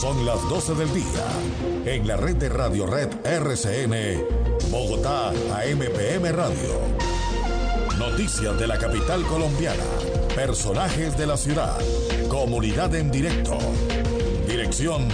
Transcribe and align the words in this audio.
Son 0.00 0.24
las 0.24 0.48
12 0.48 0.74
del 0.76 0.94
día. 0.94 1.26
En 1.84 2.06
la 2.06 2.16
red 2.16 2.36
de 2.36 2.48
Radio 2.48 2.86
Red 2.86 3.08
RCN, 3.24 4.22
Bogotá, 4.70 5.30
AMPM 5.30 6.30
Radio. 6.30 6.80
Noticias 7.98 8.56
de 8.60 8.68
la 8.68 8.78
capital 8.78 9.24
colombiana. 9.24 9.82
Personajes 10.36 11.18
de 11.18 11.26
la 11.26 11.36
ciudad. 11.36 11.76
Comunidad 12.28 12.94
en 12.94 13.10
directo. 13.10 13.58
Dirección, 14.46 15.08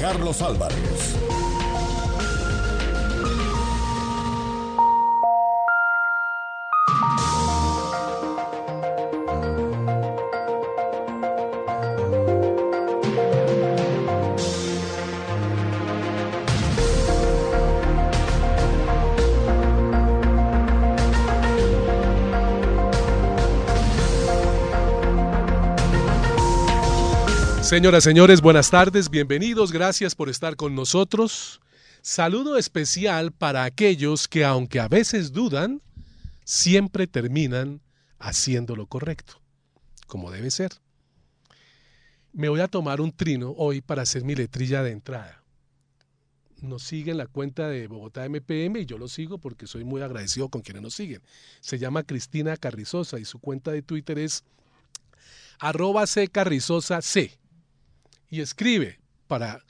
Carlos 0.00 0.40
Álvarez. 0.40 1.37
Señoras, 27.68 28.02
señores, 28.02 28.40
buenas 28.40 28.70
tardes, 28.70 29.10
bienvenidos, 29.10 29.72
gracias 29.72 30.14
por 30.14 30.30
estar 30.30 30.56
con 30.56 30.74
nosotros. 30.74 31.60
Saludo 32.00 32.56
especial 32.56 33.30
para 33.30 33.64
aquellos 33.64 34.26
que, 34.26 34.46
aunque 34.46 34.80
a 34.80 34.88
veces 34.88 35.32
dudan, 35.32 35.82
siempre 36.44 37.06
terminan 37.06 37.82
haciendo 38.18 38.74
lo 38.74 38.86
correcto, 38.86 39.42
como 40.06 40.30
debe 40.30 40.50
ser. 40.50 40.70
Me 42.32 42.48
voy 42.48 42.60
a 42.60 42.68
tomar 42.68 43.02
un 43.02 43.12
trino 43.12 43.50
hoy 43.58 43.82
para 43.82 44.00
hacer 44.00 44.24
mi 44.24 44.34
letrilla 44.34 44.82
de 44.82 44.92
entrada. 44.92 45.44
Nos 46.62 46.84
siguen 46.84 47.18
la 47.18 47.26
cuenta 47.26 47.68
de 47.68 47.86
Bogotá 47.86 48.26
MPM 48.26 48.78
y 48.78 48.86
yo 48.86 48.96
lo 48.96 49.08
sigo 49.08 49.36
porque 49.36 49.66
soy 49.66 49.84
muy 49.84 50.00
agradecido 50.00 50.48
con 50.48 50.62
quienes 50.62 50.82
nos 50.82 50.94
siguen. 50.94 51.20
Se 51.60 51.78
llama 51.78 52.02
Cristina 52.02 52.56
Carrizosa 52.56 53.18
y 53.18 53.26
su 53.26 53.38
cuenta 53.40 53.72
de 53.72 53.82
Twitter 53.82 54.18
es 54.18 54.42
arroba 55.58 56.06
C 56.06 56.28
Carrizosa 56.28 57.02
C 57.02 57.38
y 58.30 58.40
escribe 58.40 58.98
para, 59.26 59.64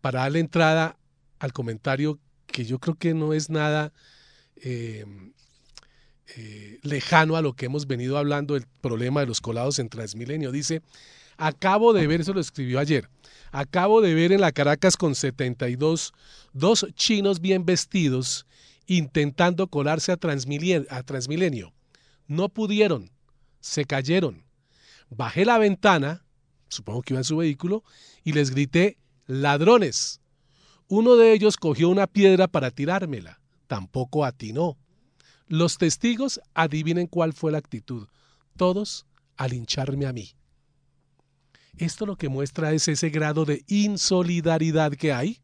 para 0.00 0.20
darle 0.20 0.40
entrada 0.40 0.96
al 1.38 1.52
comentario 1.52 2.18
que 2.46 2.64
yo 2.64 2.78
creo 2.78 2.96
que 2.96 3.14
no 3.14 3.32
es 3.32 3.50
nada 3.50 3.92
eh, 4.56 5.04
eh, 6.36 6.78
lejano 6.82 7.36
a 7.36 7.42
lo 7.42 7.54
que 7.54 7.66
hemos 7.66 7.86
venido 7.86 8.16
hablando 8.16 8.54
del 8.54 8.66
problema 8.80 9.20
de 9.20 9.26
los 9.26 9.40
colados 9.40 9.78
en 9.78 9.88
Transmilenio. 9.88 10.52
Dice, 10.52 10.82
acabo 11.36 11.92
de 11.92 12.06
ver, 12.06 12.20
eso 12.20 12.32
lo 12.32 12.40
escribió 12.40 12.78
ayer, 12.78 13.08
acabo 13.50 14.00
de 14.00 14.14
ver 14.14 14.32
en 14.32 14.40
la 14.40 14.52
Caracas 14.52 14.96
con 14.96 15.14
72 15.14 16.12
dos 16.52 16.86
chinos 16.94 17.40
bien 17.40 17.64
vestidos 17.64 18.46
intentando 18.86 19.66
colarse 19.68 20.12
a 20.12 20.14
a 20.14 21.02
Transmilenio. 21.02 21.72
No 22.26 22.48
pudieron, 22.48 23.10
se 23.60 23.84
cayeron. 23.84 24.44
Bajé 25.10 25.44
la 25.44 25.58
ventana 25.58 26.24
supongo 26.72 27.02
que 27.02 27.14
iba 27.14 27.20
en 27.20 27.24
su 27.24 27.36
vehículo, 27.36 27.84
y 28.24 28.32
les 28.32 28.50
grité, 28.50 28.98
ladrones. 29.26 30.20
Uno 30.88 31.16
de 31.16 31.32
ellos 31.32 31.56
cogió 31.56 31.88
una 31.88 32.06
piedra 32.06 32.48
para 32.48 32.70
tirármela. 32.70 33.40
Tampoco 33.66 34.24
atinó. 34.24 34.76
Los 35.48 35.78
testigos 35.78 36.40
adivinen 36.54 37.06
cuál 37.06 37.32
fue 37.32 37.52
la 37.52 37.58
actitud. 37.58 38.08
Todos 38.56 39.06
al 39.36 39.52
hincharme 39.54 40.06
a 40.06 40.12
mí. 40.12 40.34
Esto 41.78 42.04
lo 42.04 42.16
que 42.16 42.28
muestra 42.28 42.72
es 42.72 42.88
ese 42.88 43.08
grado 43.10 43.44
de 43.44 43.64
insolidaridad 43.66 44.92
que 44.92 45.12
hay 45.12 45.40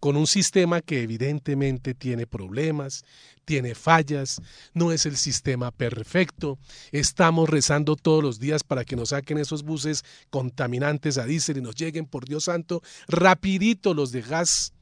con 0.00 0.16
un 0.16 0.26
sistema 0.26 0.80
que 0.80 1.02
evidentemente 1.02 1.94
tiene 1.94 2.26
problemas, 2.26 3.04
tiene 3.44 3.74
fallas, 3.74 4.40
no 4.72 4.92
es 4.92 5.04
el 5.04 5.16
sistema 5.16 5.70
perfecto. 5.70 6.58
Estamos 6.90 7.48
rezando 7.48 7.96
todos 7.96 8.22
los 8.22 8.40
días 8.40 8.64
para 8.64 8.84
que 8.84 8.96
nos 8.96 9.10
saquen 9.10 9.38
esos 9.38 9.62
buses 9.62 10.02
contaminantes 10.30 11.18
a 11.18 11.26
diésel 11.26 11.58
y 11.58 11.60
nos 11.60 11.74
lleguen, 11.74 12.06
por 12.06 12.24
Dios 12.24 12.44
santo, 12.44 12.82
rapidito 13.08 13.92
los 13.92 14.10
de 14.10 14.22
gas. 14.22 14.72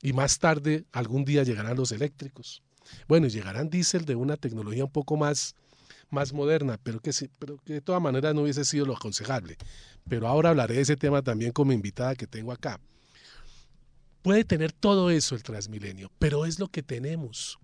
Y 0.00 0.12
más 0.12 0.38
tarde, 0.38 0.84
algún 0.92 1.24
día 1.24 1.42
llegarán 1.42 1.76
los 1.76 1.90
eléctricos. 1.90 2.62
Bueno, 3.08 3.26
llegarán 3.26 3.68
diésel 3.68 4.04
de 4.04 4.14
una 4.14 4.36
tecnología 4.36 4.84
un 4.84 4.92
poco 4.92 5.16
más, 5.16 5.56
más 6.10 6.32
moderna, 6.32 6.78
pero 6.80 7.00
que, 7.00 7.10
pero 7.40 7.58
que 7.58 7.74
de 7.74 7.80
todas 7.80 8.00
maneras 8.00 8.34
no 8.34 8.42
hubiese 8.42 8.64
sido 8.64 8.86
lo 8.86 8.96
aconsejable. 8.96 9.56
Pero 10.08 10.28
ahora 10.28 10.50
hablaré 10.50 10.76
de 10.76 10.82
ese 10.82 10.96
tema 10.96 11.22
también 11.22 11.50
como 11.50 11.72
invitada 11.72 12.14
que 12.14 12.28
tengo 12.28 12.52
acá. 12.52 12.78
Puede 14.22 14.44
tener 14.44 14.72
todo 14.72 15.10
eso 15.10 15.34
el 15.34 15.42
Transmilenio, 15.42 16.10
pero 16.18 16.44
es 16.44 16.58
lo 16.58 16.68
que 16.68 16.82
tenemos. 16.82 17.58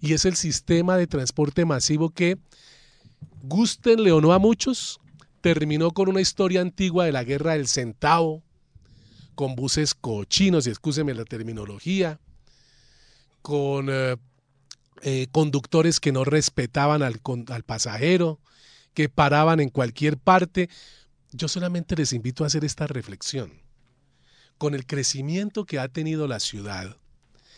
Y 0.00 0.14
es 0.14 0.24
el 0.24 0.36
sistema 0.36 0.96
de 0.96 1.06
transporte 1.06 1.64
masivo 1.64 2.10
que, 2.10 2.38
gustenle 3.42 4.12
o 4.12 4.20
no 4.20 4.32
a 4.32 4.38
muchos, 4.38 5.00
terminó 5.40 5.90
con 5.90 6.08
una 6.08 6.20
historia 6.20 6.60
antigua 6.60 7.04
de 7.04 7.12
la 7.12 7.24
guerra 7.24 7.52
del 7.52 7.68
centavo, 7.68 8.42
con 9.34 9.54
buses 9.54 9.94
cochinos, 9.94 10.66
y 10.66 10.70
escúcheme 10.70 11.14
la 11.14 11.24
terminología, 11.24 12.18
con 13.42 13.88
eh, 13.90 14.16
eh, 15.02 15.26
conductores 15.30 16.00
que 16.00 16.12
no 16.12 16.24
respetaban 16.24 17.02
al, 17.02 17.20
al 17.48 17.62
pasajero, 17.62 18.40
que 18.94 19.10
paraban 19.10 19.60
en 19.60 19.68
cualquier 19.68 20.16
parte. 20.16 20.70
Yo 21.32 21.48
solamente 21.48 21.96
les 21.96 22.14
invito 22.14 22.44
a 22.44 22.46
hacer 22.46 22.64
esta 22.64 22.86
reflexión 22.86 23.65
con 24.58 24.74
el 24.74 24.86
crecimiento 24.86 25.64
que 25.64 25.78
ha 25.78 25.88
tenido 25.88 26.26
la 26.26 26.40
ciudad, 26.40 26.96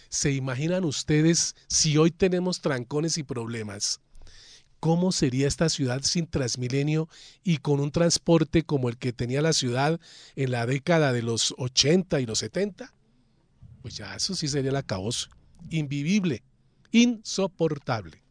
¿se 0.08 0.32
imaginan 0.32 0.84
ustedes 0.84 1.54
si 1.68 1.96
hoy 1.96 2.10
tenemos 2.10 2.60
trancones 2.60 3.18
y 3.18 3.22
problemas? 3.22 4.00
¿Cómo 4.80 5.10
sería 5.10 5.48
esta 5.48 5.68
ciudad 5.68 6.02
sin 6.02 6.28
Transmilenio 6.28 7.08
y 7.42 7.58
con 7.58 7.80
un 7.80 7.90
transporte 7.90 8.62
como 8.62 8.88
el 8.88 8.96
que 8.96 9.12
tenía 9.12 9.42
la 9.42 9.52
ciudad 9.52 10.00
en 10.36 10.52
la 10.52 10.66
década 10.66 11.12
de 11.12 11.22
los 11.22 11.54
80 11.58 12.20
y 12.20 12.26
los 12.26 12.38
70? 12.38 12.94
Pues 13.82 13.96
ya 13.96 14.14
eso 14.14 14.34
sí 14.34 14.46
sería 14.46 14.70
la 14.70 14.84
caos, 14.84 15.30
invivible, 15.68 16.44
insoportable. 16.92 18.22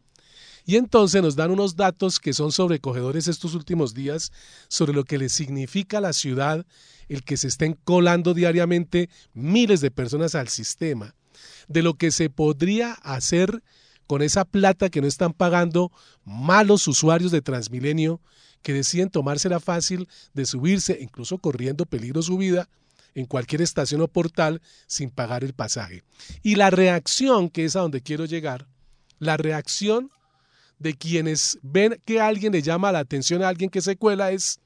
Y 0.67 0.75
entonces 0.75 1.23
nos 1.23 1.37
dan 1.37 1.49
unos 1.49 1.77
datos 1.77 2.19
que 2.19 2.33
son 2.33 2.51
sobrecogedores 2.51 3.29
estos 3.29 3.55
últimos 3.55 3.93
días 3.93 4.33
sobre 4.67 4.91
lo 4.91 5.05
que 5.05 5.17
le 5.17 5.29
significa 5.29 5.99
a 5.99 6.01
la 6.01 6.11
ciudad 6.11 6.65
el 7.07 7.23
que 7.23 7.37
se 7.37 7.47
estén 7.47 7.79
colando 7.85 8.33
diariamente 8.33 9.09
miles 9.33 9.79
de 9.79 9.91
personas 9.91 10.35
al 10.35 10.49
sistema, 10.49 11.15
de 11.69 11.83
lo 11.83 11.93
que 11.93 12.11
se 12.11 12.29
podría 12.29 12.91
hacer 12.95 13.63
con 14.07 14.21
esa 14.21 14.43
plata 14.43 14.89
que 14.89 14.99
no 14.99 15.07
están 15.07 15.31
pagando 15.31 15.89
malos 16.25 16.85
usuarios 16.89 17.31
de 17.31 17.41
Transmilenio 17.41 18.19
que 18.61 18.73
deciden 18.73 19.09
tomársela 19.09 19.61
fácil 19.61 20.09
de 20.33 20.45
subirse, 20.45 20.97
incluso 20.99 21.37
corriendo 21.37 21.85
peligro 21.85 22.21
su 22.21 22.37
vida, 22.37 22.67
en 23.15 23.25
cualquier 23.25 23.61
estación 23.61 24.01
o 24.01 24.09
portal 24.09 24.61
sin 24.85 25.11
pagar 25.11 25.45
el 25.45 25.53
pasaje. 25.53 26.03
Y 26.43 26.55
la 26.55 26.71
reacción, 26.71 27.49
que 27.49 27.63
es 27.63 27.77
a 27.77 27.79
donde 27.79 28.01
quiero 28.01 28.25
llegar, 28.25 28.67
la 29.17 29.37
reacción 29.37 30.11
de 30.79 30.93
quienes 30.93 31.57
ven 31.61 32.01
que 32.05 32.21
alguien 32.21 32.53
le 32.53 32.61
llama 32.61 32.91
la 32.91 32.99
atención 32.99 33.43
a 33.43 33.49
alguien 33.49 33.69
que 33.69 33.81
se 33.81 33.97
cuela 33.97 34.31
es 34.31 34.59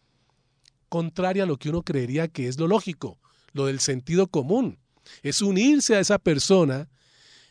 contraria 0.90 1.44
a 1.44 1.46
lo 1.46 1.58
que 1.58 1.70
uno 1.70 1.84
creería 1.84 2.28
que 2.28 2.48
es 2.48 2.60
lo 2.60 2.68
lógico, 2.68 3.18
lo 3.54 3.68
del 3.68 3.80
sentido 3.80 4.28
común. 4.28 4.78
Es 5.24 5.42
unirse 5.42 5.96
a 5.96 6.00
esa 6.00 6.20
persona 6.20 6.90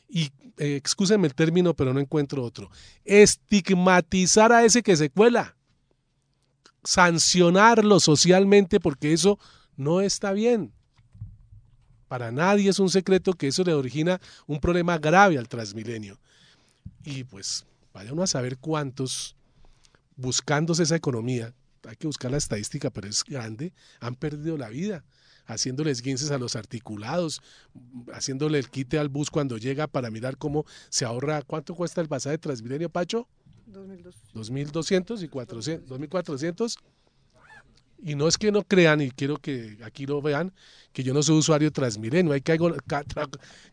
y, 0.08 0.30
eh, 0.58 0.76
excúsenme 0.76 1.26
el 1.26 1.34
término, 1.34 1.74
pero 1.74 1.94
no 1.94 2.00
encuentro 2.00 2.44
otro, 2.44 2.70
estigmatizar 3.04 4.52
a 4.52 4.64
ese 4.64 4.82
que 4.82 4.96
se 4.96 5.08
cuela, 5.08 5.56
sancionarlo 6.84 7.98
socialmente 8.00 8.78
porque 8.78 9.12
eso 9.12 9.38
no 9.76 10.00
está 10.00 10.32
bien. 10.32 10.72
Para 12.08 12.32
nadie 12.32 12.70
es 12.70 12.78
un 12.78 12.90
secreto 12.90 13.32
que 13.32 13.48
eso 13.48 13.62
le 13.62 13.72
origina 13.72 14.20
un 14.46 14.60
problema 14.60 14.98
grave 14.98 15.38
al 15.38 15.48
Transmilenio. 15.48 16.18
Y 17.04 17.24
pues 17.24 17.64
vaya 17.92 18.12
uno 18.12 18.22
a 18.22 18.26
saber 18.26 18.58
cuántos, 18.58 19.36
buscándose 20.16 20.82
esa 20.82 20.96
economía, 20.96 21.54
hay 21.88 21.96
que 21.96 22.06
buscar 22.06 22.30
la 22.30 22.36
estadística, 22.36 22.90
pero 22.90 23.08
es 23.08 23.24
grande, 23.24 23.72
han 24.00 24.14
perdido 24.14 24.56
la 24.56 24.68
vida 24.68 25.04
haciéndoles 25.46 26.00
guinces 26.02 26.30
a 26.30 26.38
los 26.38 26.56
articulados, 26.56 27.42
haciéndole 28.12 28.58
el 28.58 28.70
quite 28.70 28.98
al 28.98 29.08
bus 29.08 29.30
cuando 29.30 29.58
llega 29.58 29.86
para 29.86 30.10
mirar 30.10 30.36
cómo 30.36 30.64
se 30.88 31.04
ahorra. 31.04 31.42
¿Cuánto 31.42 31.74
cuesta 31.74 32.00
el 32.00 32.08
pasaje 32.08 32.32
de 32.32 32.38
Transmilenio, 32.38 32.88
Pacho? 32.88 33.26
2.200 34.34 35.22
y 35.22 35.28
400, 35.28 35.88
2.400. 35.90 36.76
Y 38.02 38.14
no 38.14 38.28
es 38.28 38.38
que 38.38 38.50
no 38.50 38.62
crean, 38.62 39.00
y 39.00 39.10
quiero 39.10 39.36
que 39.36 39.78
aquí 39.84 40.06
lo 40.06 40.22
vean, 40.22 40.52
que 40.92 41.02
yo 41.02 41.12
no 41.12 41.22
soy 41.22 41.38
usuario 41.38 41.70
Transmilenio, 41.70 42.32
ahí 42.32 42.40
cargo, 42.40 42.74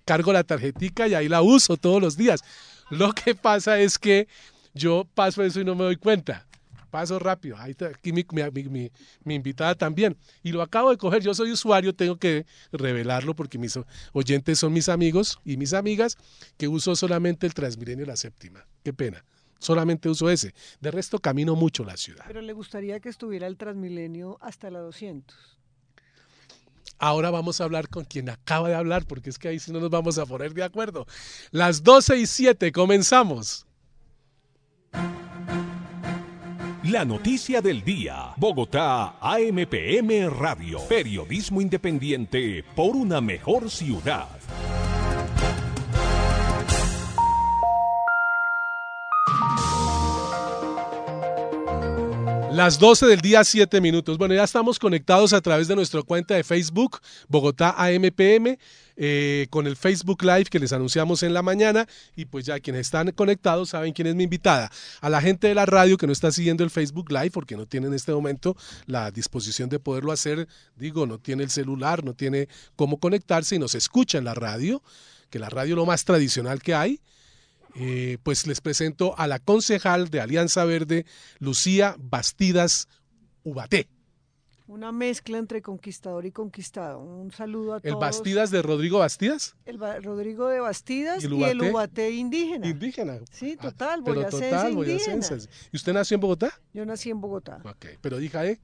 cargo 0.06 0.34
la 0.34 0.44
tarjetica 0.44 1.08
y 1.08 1.14
ahí 1.14 1.30
la 1.30 1.42
uso 1.42 1.78
todos 1.78 2.02
los 2.02 2.18
días. 2.18 2.44
Lo 2.90 3.14
que 3.14 3.36
pasa 3.36 3.80
es 3.80 3.98
que 3.98 4.28
yo 4.74 5.08
paso 5.14 5.44
eso 5.44 5.60
y 5.62 5.66
no 5.66 5.76
me 5.76 5.86
doy 5.86 5.96
cuenta 5.96 6.48
paso 6.90 7.20
rápido. 7.20 7.58
Ahí 7.58 7.72
está, 7.72 7.88
aquí 7.88 8.12
mi, 8.12 8.26
mi, 8.32 8.92
mi, 9.24 9.36
invitada 9.36 9.76
también. 9.76 10.18
Y 10.44 10.52
lo 10.52 10.62
acabo 10.62 10.90
de 10.90 10.98
coger. 10.98 11.22
Yo 11.22 11.34
soy 11.34 11.52
usuario, 11.52 11.94
tengo 11.94 12.18
que 12.18 12.46
revelarlo 12.72 13.36
porque 13.36 13.58
mis 13.58 13.80
oyentes 14.14 14.60
son 14.60 14.74
mis 14.74 14.90
amigos 14.90 15.40
y 15.46 15.58
mis 15.58 15.74
amigas 15.74 16.18
que 16.58 16.68
uso 16.68 16.96
solamente 16.96 17.46
el 17.46 17.54
Transmilenio 17.54 18.06
la 18.06 18.16
séptima. 18.16 18.66
Qué 18.84 18.94
pena. 18.94 19.24
Solamente 19.60 20.10
uso 20.10 20.30
ese. 20.30 20.54
De 20.80 20.92
resto 20.92 21.20
camino 21.20 21.56
mucho 21.56 21.84
la 21.84 21.98
ciudad. 21.98 22.26
Pero 22.28 22.42
le 22.42 22.54
gustaría 22.54 23.00
que 23.00 23.10
estuviera 23.10 23.48
el 23.48 23.58
Transmilenio 23.58 24.38
hasta 24.42 24.70
la 24.70 24.80
200. 24.80 25.58
Ahora 27.00 27.30
vamos 27.30 27.62
a 27.62 27.64
hablar 27.64 27.90
con 27.90 28.06
quien 28.06 28.30
acaba 28.30 28.70
de 28.70 28.76
hablar, 28.76 29.06
porque 29.06 29.30
es 29.30 29.38
que 29.38 29.48
ahí 29.48 29.60
sí 29.60 29.72
no 29.72 29.80
nos 29.80 29.90
vamos 29.90 30.18
a 30.18 30.26
poner 30.26 30.54
de 30.54 30.64
acuerdo. 30.64 31.06
Las 31.52 31.84
12 31.84 32.18
y 32.18 32.26
7, 32.26 32.72
comenzamos. 32.72 33.68
La 36.84 37.04
noticia 37.04 37.62
del 37.62 37.84
día. 37.84 38.34
Bogotá, 38.38 39.18
AMPM 39.20 40.30
Radio. 40.30 40.80
Periodismo 40.88 41.62
independiente 41.62 42.64
por 42.76 42.96
una 42.96 43.20
mejor 43.20 43.70
ciudad. 43.70 44.30
Las 52.58 52.80
12 52.80 53.06
del 53.06 53.22
día, 53.22 53.44
7 53.44 53.80
minutos. 53.82 54.18
Bueno, 54.18 54.34
ya 54.34 54.44
estamos 54.44 54.80
conectados 54.80 55.32
a 55.32 55.42
través 55.42 55.68
de 55.68 55.76
nuestra 55.76 56.02
cuenta 56.02 56.34
de 56.34 56.44
Facebook, 56.44 57.02
Bogotá 57.28 57.76
AMPM, 57.78 58.58
eh, 58.96 59.46
con 59.52 59.68
el 59.68 59.76
Facebook 59.76 60.24
Live 60.24 60.46
que 60.46 60.58
les 60.58 60.74
anunciamos 60.74 61.22
en 61.22 61.36
la 61.36 61.44
mañana. 61.44 61.88
Y 62.16 62.26
pues 62.26 62.48
ya 62.48 62.60
quienes 62.60 62.88
están 62.88 63.12
conectados 63.12 63.70
saben 63.70 63.94
quién 63.94 64.08
es 64.08 64.16
mi 64.16 64.24
invitada. 64.24 64.72
A 65.02 65.10
la 65.12 65.22
gente 65.22 65.48
de 65.48 65.54
la 65.54 65.68
radio 65.68 65.98
que 65.98 66.08
no 66.08 66.14
está 66.14 66.32
siguiendo 66.32 66.64
el 66.64 66.72
Facebook 66.72 67.12
Live, 67.12 67.30
porque 67.30 67.56
no 67.56 67.68
tiene 67.68 67.86
en 67.86 67.94
este 67.94 68.12
momento 68.12 68.58
la 68.88 69.12
disposición 69.12 69.70
de 69.70 69.78
poderlo 69.78 70.12
hacer, 70.12 70.48
digo, 70.78 71.06
no 71.06 71.20
tiene 71.20 71.44
el 71.44 71.52
celular, 71.52 72.04
no 72.04 72.16
tiene 72.16 72.48
cómo 72.76 73.00
conectarse 73.00 73.58
y 73.58 73.60
nos 73.60 73.76
escucha 73.76 74.18
en 74.18 74.24
la 74.24 74.34
radio, 74.34 74.82
que 75.30 75.38
la 75.38 75.50
radio 75.50 75.76
es 75.76 75.78
lo 75.78 75.86
más 75.86 76.06
tradicional 76.06 76.64
que 76.64 76.74
hay. 76.74 77.02
Eh, 77.76 78.18
pues 78.24 78.48
les 78.48 78.62
presento 78.62 79.18
a 79.18 79.28
la 79.28 79.40
concejal 79.40 80.10
de 80.10 80.22
Alianza 80.22 80.66
Verde, 80.66 81.06
Lucía 81.40 81.96
Bastidas 82.00 82.88
Ubaté. 83.44 83.88
Una 84.68 84.92
mezcla 84.92 85.38
entre 85.38 85.62
conquistador 85.62 86.26
y 86.26 86.32
conquistado. 86.32 87.00
Un 87.00 87.32
saludo 87.32 87.76
a 87.76 87.80
todos. 87.80 87.94
¿El 87.94 87.96
Bastidas 87.96 88.52
de 88.52 88.62
Rodrigo 88.62 89.00
Bastidas? 89.00 89.56
El 89.66 89.80
Rodrigo 89.80 90.48
de 90.50 90.60
Bastidas 90.60 91.24
y 91.24 91.44
el 91.44 91.62
Ubaté, 91.62 92.12
indígena. 92.12 92.68
Indígena. 92.68 93.20
Sí, 93.32 93.56
ah, 93.60 93.62
total, 93.62 94.02
boyacense 94.02 94.72
indígena. 94.72 95.26
¿Y 95.72 95.76
usted 95.78 95.94
nació 95.94 96.16
en 96.16 96.22
Bogotá? 96.22 96.52
Yo 96.74 96.86
nací 96.86 97.10
en 97.10 97.22
Bogotá. 97.22 97.62
Ok, 97.64 97.86
pero 98.02 98.20
hija 98.20 98.42
de... 98.42 98.60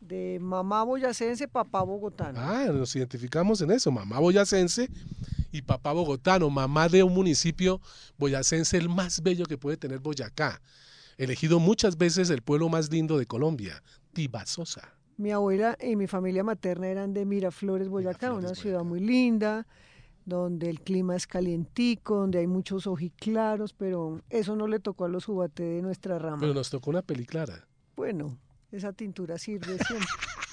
De 0.00 0.38
mamá 0.40 0.84
boyacense, 0.84 1.48
papá 1.48 1.82
bogotano. 1.82 2.38
Ah, 2.40 2.66
nos 2.72 2.94
identificamos 2.94 3.60
en 3.60 3.72
eso, 3.72 3.90
mamá 3.90 4.20
boyacense 4.20 4.88
y 5.52 5.62
papá 5.62 5.92
bogotano, 5.92 6.50
mamá 6.50 6.88
de 6.88 7.02
un 7.02 7.14
municipio 7.14 7.80
boyacense 8.18 8.76
el 8.76 8.88
más 8.88 9.22
bello 9.22 9.46
que 9.46 9.58
puede 9.58 9.76
tener 9.76 10.00
Boyacá, 10.00 10.60
elegido 11.16 11.58
muchas 11.58 11.96
veces 11.96 12.30
el 12.30 12.42
pueblo 12.42 12.68
más 12.68 12.90
lindo 12.90 13.18
de 13.18 13.26
Colombia, 13.26 13.82
Tibasosa. 14.12 14.94
Mi 15.16 15.32
abuela 15.32 15.76
y 15.80 15.96
mi 15.96 16.06
familia 16.06 16.44
materna 16.44 16.88
eran 16.88 17.12
de 17.12 17.24
Miraflores, 17.24 17.88
Boyacá, 17.88 18.32
una 18.32 18.54
ciudad 18.54 18.84
muy 18.84 19.00
linda, 19.00 19.66
donde 20.24 20.70
el 20.70 20.80
clima 20.80 21.16
es 21.16 21.26
calientico, 21.26 22.16
donde 22.16 22.38
hay 22.38 22.46
muchos 22.46 22.86
ojiclaros, 22.86 23.72
pero 23.72 24.20
eso 24.30 24.54
no 24.54 24.68
le 24.68 24.78
tocó 24.78 25.06
a 25.06 25.08
los 25.08 25.24
jubaté 25.24 25.64
de 25.64 25.82
nuestra 25.82 26.18
rama. 26.18 26.38
Pero 26.38 26.54
nos 26.54 26.70
tocó 26.70 26.90
una 26.90 27.02
peliclara. 27.02 27.66
Bueno, 27.96 28.38
esa 28.70 28.92
tintura 28.92 29.38
sirve 29.38 29.78
siempre. 29.78 30.06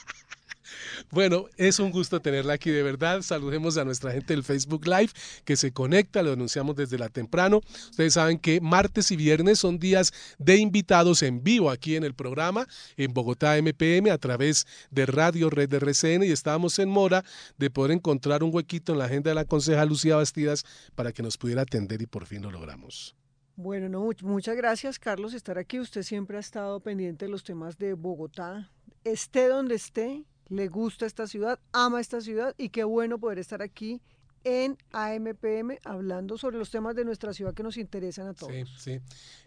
Bueno, 1.12 1.46
es 1.58 1.80
un 1.80 1.92
gusto 1.92 2.22
tenerla 2.22 2.54
aquí 2.54 2.70
de 2.70 2.84
verdad. 2.84 3.22
Saludemos 3.22 3.78
a 3.78 3.86
nuestra 3.86 4.12
gente 4.12 4.34
del 4.34 4.44
Facebook 4.44 4.86
Live 4.86 5.10
que 5.44 5.56
se 5.56 5.72
conecta, 5.72 6.24
lo 6.24 6.34
anunciamos 6.34 6.76
desde 6.76 6.98
la 6.98 7.10
temprano. 7.10 7.62
Ustedes 7.90 8.14
saben 8.14 8.40
que 8.40 8.62
martes 8.62 9.12
y 9.12 9.16
viernes 9.16 9.60
son 9.60 9.80
días 9.80 10.14
de 10.38 10.58
invitados 10.58 11.24
en 11.24 11.44
vivo 11.44 11.70
aquí 11.70 11.96
en 11.96 12.04
el 12.04 12.14
programa 12.14 12.68
en 12.98 13.14
Bogotá 13.14 13.56
MPM 13.62 14.12
a 14.12 14.18
través 14.18 14.68
de 14.92 15.06
Radio 15.06 15.50
Red 15.50 15.70
de 15.70 15.78
RCN 15.78 16.24
y 16.24 16.32
estábamos 16.32 16.80
en 16.80 16.90
mora 16.90 17.24
de 17.58 17.70
poder 17.70 17.92
encontrar 17.92 18.44
un 18.44 18.54
huequito 18.54 18.94
en 18.94 19.00
la 19.00 19.06
agenda 19.06 19.32
de 19.32 19.36
la 19.36 19.46
conseja 19.46 19.86
Lucía 19.86 20.16
Bastidas 20.16 20.66
para 20.96 21.12
que 21.12 21.24
nos 21.24 21.38
pudiera 21.38 21.62
atender 21.62 22.02
y 22.02 22.06
por 22.06 22.26
fin 22.26 22.42
lo 22.42 22.52
logramos. 22.52 23.16
Bueno, 23.58 23.88
no, 23.88 24.10
muchas 24.22 24.58
gracias 24.58 25.00
Carlos 25.00 25.34
estar 25.34 25.58
aquí. 25.58 25.80
Usted 25.80 26.04
siempre 26.04 26.38
ha 26.38 26.42
estado 26.42 26.80
pendiente 26.82 27.26
de 27.26 27.32
los 27.32 27.44
temas 27.44 27.78
de 27.78 27.94
Bogotá. 27.94 28.70
Esté 29.06 29.48
donde 29.48 29.76
esté, 29.76 30.26
le 30.50 30.68
gusta 30.68 31.06
esta 31.06 31.28
ciudad, 31.28 31.60
ama 31.72 32.00
esta 32.00 32.22
ciudad 32.22 32.54
y 32.58 32.70
qué 32.70 32.84
bueno 32.84 33.20
poder 33.20 33.40
estar 33.40 33.62
aquí 33.62 34.02
en 34.44 34.78
AMPM 34.92 35.80
hablando 35.84 36.38
sobre 36.38 36.58
los 36.58 36.70
temas 36.70 36.96
de 36.96 37.04
nuestra 37.04 37.34
ciudad 37.34 37.54
que 37.54 37.64
nos 37.64 37.78
interesan 37.78 38.28
a 38.28 38.34
todos. 38.34 38.54
Sí, 38.78 39.00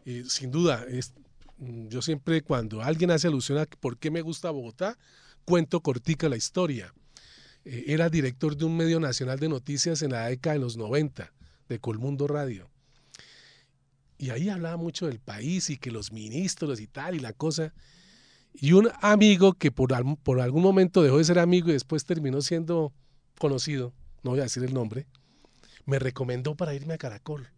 sí. 0.04 0.24
sin 0.28 0.50
duda, 0.50 0.84
es, 0.88 1.14
mm, 1.58 1.88
yo 1.88 2.02
siempre 2.02 2.42
cuando 2.42 2.82
alguien 2.82 3.12
hace 3.12 3.28
alusión 3.28 3.58
a 3.58 3.66
por 3.66 3.96
qué 3.96 4.10
me 4.10 4.22
gusta 4.22 4.50
Bogotá, 4.50 4.98
cuento 5.44 5.80
cortica 5.80 6.28
la 6.28 6.36
historia. 6.36 6.92
Eh, 7.64 7.84
era 7.88 8.10
director 8.10 8.56
de 8.56 8.64
un 8.64 8.76
medio 8.76 8.98
nacional 8.98 9.38
de 9.38 9.48
noticias 9.48 10.02
en 10.02 10.12
la 10.12 10.26
década 10.26 10.54
de 10.54 10.60
los 10.60 10.76
90, 10.76 11.32
de 11.68 11.78
Colmundo 11.78 12.26
Radio. 12.26 12.68
Y 14.18 14.30
ahí 14.30 14.48
hablaba 14.48 14.76
mucho 14.76 15.06
del 15.06 15.20
país 15.20 15.70
y 15.70 15.76
que 15.76 15.92
los 15.92 16.12
ministros 16.12 16.80
y 16.80 16.88
tal 16.88 17.14
y 17.14 17.20
la 17.20 17.32
cosa. 17.32 17.72
Y 18.54 18.72
un 18.72 18.90
amigo 19.00 19.52
que 19.54 19.70
por, 19.70 19.92
por 20.22 20.40
algún 20.40 20.62
momento 20.62 21.02
dejó 21.02 21.18
de 21.18 21.24
ser 21.24 21.38
amigo 21.38 21.68
y 21.68 21.72
después 21.72 22.04
terminó 22.04 22.40
siendo 22.42 22.92
conocido, 23.38 23.92
no 24.22 24.30
voy 24.30 24.40
a 24.40 24.44
decir 24.44 24.64
el 24.64 24.74
nombre, 24.74 25.06
me 25.86 25.98
recomendó 25.98 26.54
para 26.56 26.74
irme 26.74 26.94
a 26.94 26.98
Caracol. 26.98 27.48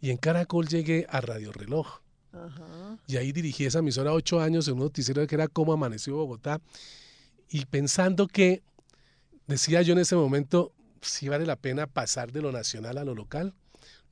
Y 0.00 0.10
en 0.10 0.16
Caracol 0.16 0.66
llegué 0.66 1.06
a 1.08 1.20
Radio 1.20 1.52
Reloj. 1.52 2.00
Y 3.06 3.16
ahí 3.16 3.32
dirigí 3.32 3.66
esa 3.66 3.80
emisora 3.80 4.12
ocho 4.12 4.40
años 4.40 4.66
en 4.68 4.74
un 4.74 4.80
noticiero 4.80 5.26
que 5.26 5.34
era 5.34 5.48
Cómo 5.48 5.72
Amaneció 5.72 6.16
Bogotá. 6.16 6.60
Y 7.48 7.66
pensando 7.66 8.26
que, 8.26 8.62
decía 9.46 9.82
yo 9.82 9.92
en 9.92 10.00
ese 10.00 10.16
momento, 10.16 10.72
si 11.02 11.28
vale 11.28 11.46
la 11.46 11.56
pena 11.56 11.86
pasar 11.86 12.32
de 12.32 12.42
lo 12.42 12.52
nacional 12.52 12.98
a 12.98 13.04
lo 13.04 13.14
local, 13.14 13.54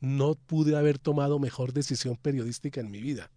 no 0.01 0.35
pude 0.35 0.77
haber 0.77 0.99
tomado 0.99 1.39
mejor 1.39 1.73
decisión 1.73 2.17
periodística 2.17 2.81
en 2.81 2.91
mi 2.91 3.01
vida 3.01 3.31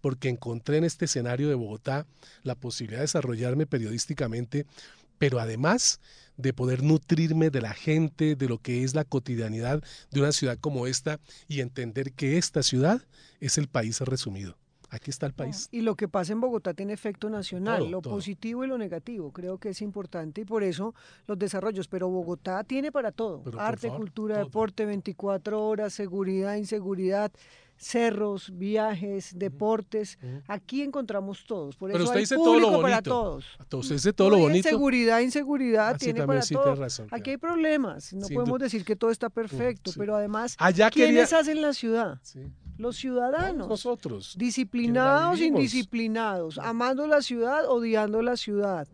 porque 0.00 0.28
encontré 0.28 0.78
en 0.78 0.84
este 0.84 1.04
escenario 1.04 1.48
de 1.48 1.54
Bogotá 1.54 2.06
la 2.42 2.54
posibilidad 2.54 3.00
de 3.00 3.04
desarrollarme 3.04 3.66
periodísticamente, 3.66 4.66
pero 5.18 5.38
además 5.38 6.00
de 6.36 6.52
poder 6.52 6.82
nutrirme 6.82 7.50
de 7.50 7.60
la 7.60 7.74
gente, 7.74 8.34
de 8.34 8.48
lo 8.48 8.58
que 8.58 8.82
es 8.82 8.94
la 8.94 9.04
cotidianidad 9.04 9.82
de 10.10 10.20
una 10.20 10.32
ciudad 10.32 10.58
como 10.58 10.86
esta 10.86 11.20
y 11.48 11.60
entender 11.60 12.12
que 12.12 12.38
esta 12.38 12.62
ciudad 12.62 13.02
es 13.40 13.58
el 13.58 13.68
país 13.68 14.00
resumido. 14.00 14.56
Aquí 14.92 15.10
está 15.10 15.26
el 15.26 15.34
país. 15.34 15.68
Y 15.70 15.82
lo 15.82 15.94
que 15.94 16.08
pasa 16.08 16.32
en 16.32 16.40
Bogotá 16.40 16.74
tiene 16.74 16.92
efecto 16.92 17.30
nacional, 17.30 17.88
lo 17.90 18.02
positivo 18.02 18.64
y 18.64 18.66
lo 18.66 18.76
negativo. 18.76 19.30
Creo 19.30 19.58
que 19.58 19.68
es 19.68 19.82
importante 19.82 20.40
y 20.40 20.44
por 20.44 20.64
eso 20.64 20.96
los 21.28 21.38
desarrollos. 21.38 21.86
Pero 21.86 22.08
Bogotá 22.08 22.64
tiene 22.64 22.90
para 22.90 23.12
todo. 23.12 23.44
Arte, 23.56 23.88
cultura, 23.88 24.38
deporte, 24.38 24.84
24 24.84 25.64
horas, 25.64 25.92
seguridad, 25.92 26.56
inseguridad 26.56 27.30
cerros, 27.80 28.50
viajes, 28.52 29.32
deportes. 29.36 30.18
Aquí 30.46 30.82
encontramos 30.82 31.44
todos. 31.46 31.76
Por 31.76 31.90
Pero 31.90 32.04
eso 32.04 32.10
usted 32.10 32.16
hay 32.18 32.22
dice 32.22 32.34
todo 32.36 32.60
lo 32.60 32.66
bonito. 32.66 32.82
para 32.82 33.02
todos. 33.02 33.44
Usted 33.72 33.94
dice 33.94 34.12
todo 34.12 34.30
lo 34.30 34.38
bonito. 34.38 34.68
Seguridad, 34.68 35.20
inseguridad, 35.20 35.96
tiene 35.98 36.26
para 36.26 36.42
todos. 36.42 37.02
Aquí 37.10 37.30
hay 37.30 37.36
problemas. 37.38 38.12
No 38.12 38.28
podemos 38.28 38.58
decir 38.60 38.84
que 38.84 38.96
todo 38.96 39.10
está 39.10 39.30
perfecto, 39.30 39.92
pero 39.96 40.14
además, 40.14 40.56
¿quiénes 40.92 41.32
hacen 41.32 41.62
la 41.62 41.72
ciudad? 41.72 42.20
Los 42.76 42.96
ciudadanos. 42.96 43.68
Nosotros. 43.68 44.34
Disciplinados, 44.38 45.40
indisciplinados, 45.40 46.58
amando 46.58 47.06
la 47.06 47.20
ciudad, 47.20 47.68
odiando 47.68 48.22
la 48.22 48.36
ciudad. 48.36 48.88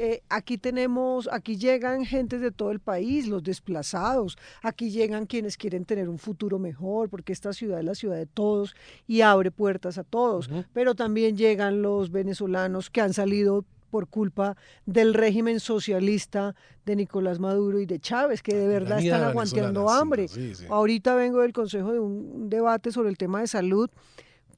Eh, 0.00 0.22
aquí 0.28 0.58
tenemos, 0.58 1.28
aquí 1.32 1.56
llegan 1.56 2.04
gentes 2.04 2.40
de 2.40 2.52
todo 2.52 2.70
el 2.70 2.78
país, 2.78 3.26
los 3.26 3.42
desplazados, 3.42 4.38
aquí 4.62 4.92
llegan 4.92 5.26
quienes 5.26 5.56
quieren 5.56 5.84
tener 5.84 6.08
un 6.08 6.18
futuro 6.18 6.60
mejor, 6.60 7.08
porque 7.08 7.32
esta 7.32 7.52
ciudad 7.52 7.80
es 7.80 7.84
la 7.84 7.96
ciudad 7.96 8.14
de 8.14 8.26
todos 8.26 8.76
y 9.08 9.22
abre 9.22 9.50
puertas 9.50 9.98
a 9.98 10.04
todos, 10.04 10.50
pero 10.72 10.94
también 10.94 11.36
llegan 11.36 11.82
los 11.82 12.12
venezolanos 12.12 12.90
que 12.90 13.00
han 13.00 13.12
salido 13.12 13.64
por 13.90 14.06
culpa 14.06 14.56
del 14.86 15.14
régimen 15.14 15.58
socialista 15.58 16.54
de 16.86 16.94
Nicolás 16.94 17.40
Maduro 17.40 17.80
y 17.80 17.86
de 17.86 17.98
Chávez, 17.98 18.40
que 18.40 18.54
de 18.54 18.68
verdad 18.68 19.00
están 19.00 19.24
aguantando 19.24 19.90
hambre. 19.90 20.26
Ahorita 20.68 21.16
vengo 21.16 21.40
del 21.40 21.52
consejo 21.52 21.90
de 21.92 21.98
un 21.98 22.48
debate 22.48 22.92
sobre 22.92 23.08
el 23.08 23.18
tema 23.18 23.40
de 23.40 23.48
salud 23.48 23.90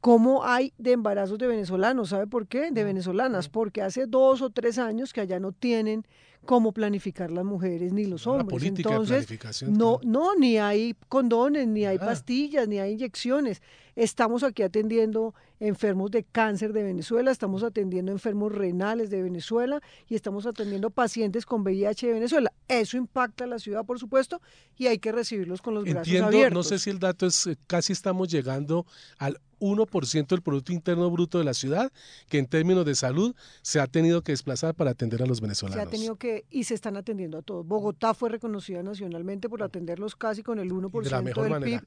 cómo 0.00 0.44
hay 0.44 0.72
de 0.78 0.92
embarazos 0.92 1.38
de 1.38 1.46
venezolanos. 1.46 2.10
¿Sabe 2.10 2.26
por 2.26 2.46
qué? 2.46 2.70
De 2.70 2.84
venezolanas, 2.84 3.48
porque 3.48 3.82
hace 3.82 4.06
dos 4.06 4.42
o 4.42 4.50
tres 4.50 4.78
años 4.78 5.12
que 5.12 5.20
allá 5.20 5.38
no 5.38 5.52
tienen 5.52 6.06
cómo 6.44 6.72
planificar 6.72 7.30
las 7.30 7.44
mujeres 7.44 7.92
ni 7.92 8.06
los 8.06 8.26
hombres. 8.26 8.62
Entonces, 8.62 9.28
no, 9.68 10.00
no, 10.02 10.34
ni 10.36 10.58
hay 10.58 10.94
condones, 11.08 11.66
ni 11.66 11.84
hay 11.84 11.98
pastillas, 11.98 12.66
ni 12.68 12.78
hay 12.78 12.92
inyecciones. 12.92 13.62
Estamos 13.96 14.42
aquí 14.42 14.62
atendiendo 14.62 15.34
enfermos 15.58 16.10
de 16.10 16.24
cáncer 16.24 16.72
de 16.72 16.82
Venezuela, 16.82 17.30
estamos 17.30 17.62
atendiendo 17.62 18.10
enfermos 18.12 18.50
renales 18.50 19.10
de 19.10 19.22
Venezuela 19.22 19.80
y 20.08 20.14
estamos 20.14 20.46
atendiendo 20.46 20.90
pacientes 20.90 21.44
con 21.44 21.62
VIH 21.62 22.06
de 22.06 22.12
Venezuela. 22.14 22.52
Eso 22.66 22.96
impacta 22.96 23.44
a 23.44 23.46
la 23.46 23.58
ciudad, 23.58 23.84
por 23.84 23.98
supuesto, 23.98 24.40
y 24.76 24.86
hay 24.86 24.98
que 24.98 25.12
recibirlos 25.12 25.60
con 25.60 25.74
los 25.74 25.84
brazos 25.84 26.20
abiertos. 26.20 26.54
No 26.54 26.62
sé 26.62 26.78
si 26.78 26.90
el 26.90 26.98
dato 26.98 27.26
es, 27.26 27.46
eh, 27.46 27.58
casi 27.66 27.92
estamos 27.92 28.28
llegando 28.28 28.86
al 29.18 29.38
1% 29.60 30.28
del 30.28 30.42
Producto 30.42 30.72
Interno 30.72 31.10
Bruto 31.10 31.38
de 31.38 31.44
la 31.44 31.54
ciudad, 31.54 31.92
que 32.28 32.38
en 32.38 32.46
términos 32.46 32.84
de 32.86 32.94
salud 32.94 33.34
se 33.62 33.80
ha 33.80 33.86
tenido 33.86 34.22
que 34.22 34.32
desplazar 34.32 34.74
para 34.74 34.92
atender 34.92 35.22
a 35.22 35.26
los 35.26 35.40
venezolanos. 35.40 35.76
Se 35.76 35.86
ha 35.86 35.90
tenido 35.90 36.16
que, 36.16 36.29
y 36.50 36.64
se 36.64 36.74
están 36.74 36.96
atendiendo 36.96 37.38
a 37.38 37.42
todos. 37.42 37.66
Bogotá 37.66 38.14
fue 38.14 38.28
reconocida 38.30 38.82
nacionalmente 38.82 39.48
por 39.48 39.62
atenderlos 39.62 40.16
casi 40.16 40.42
con 40.42 40.58
el 40.58 40.70
1% 40.70 41.42
del 41.42 41.62
PIB 41.62 41.80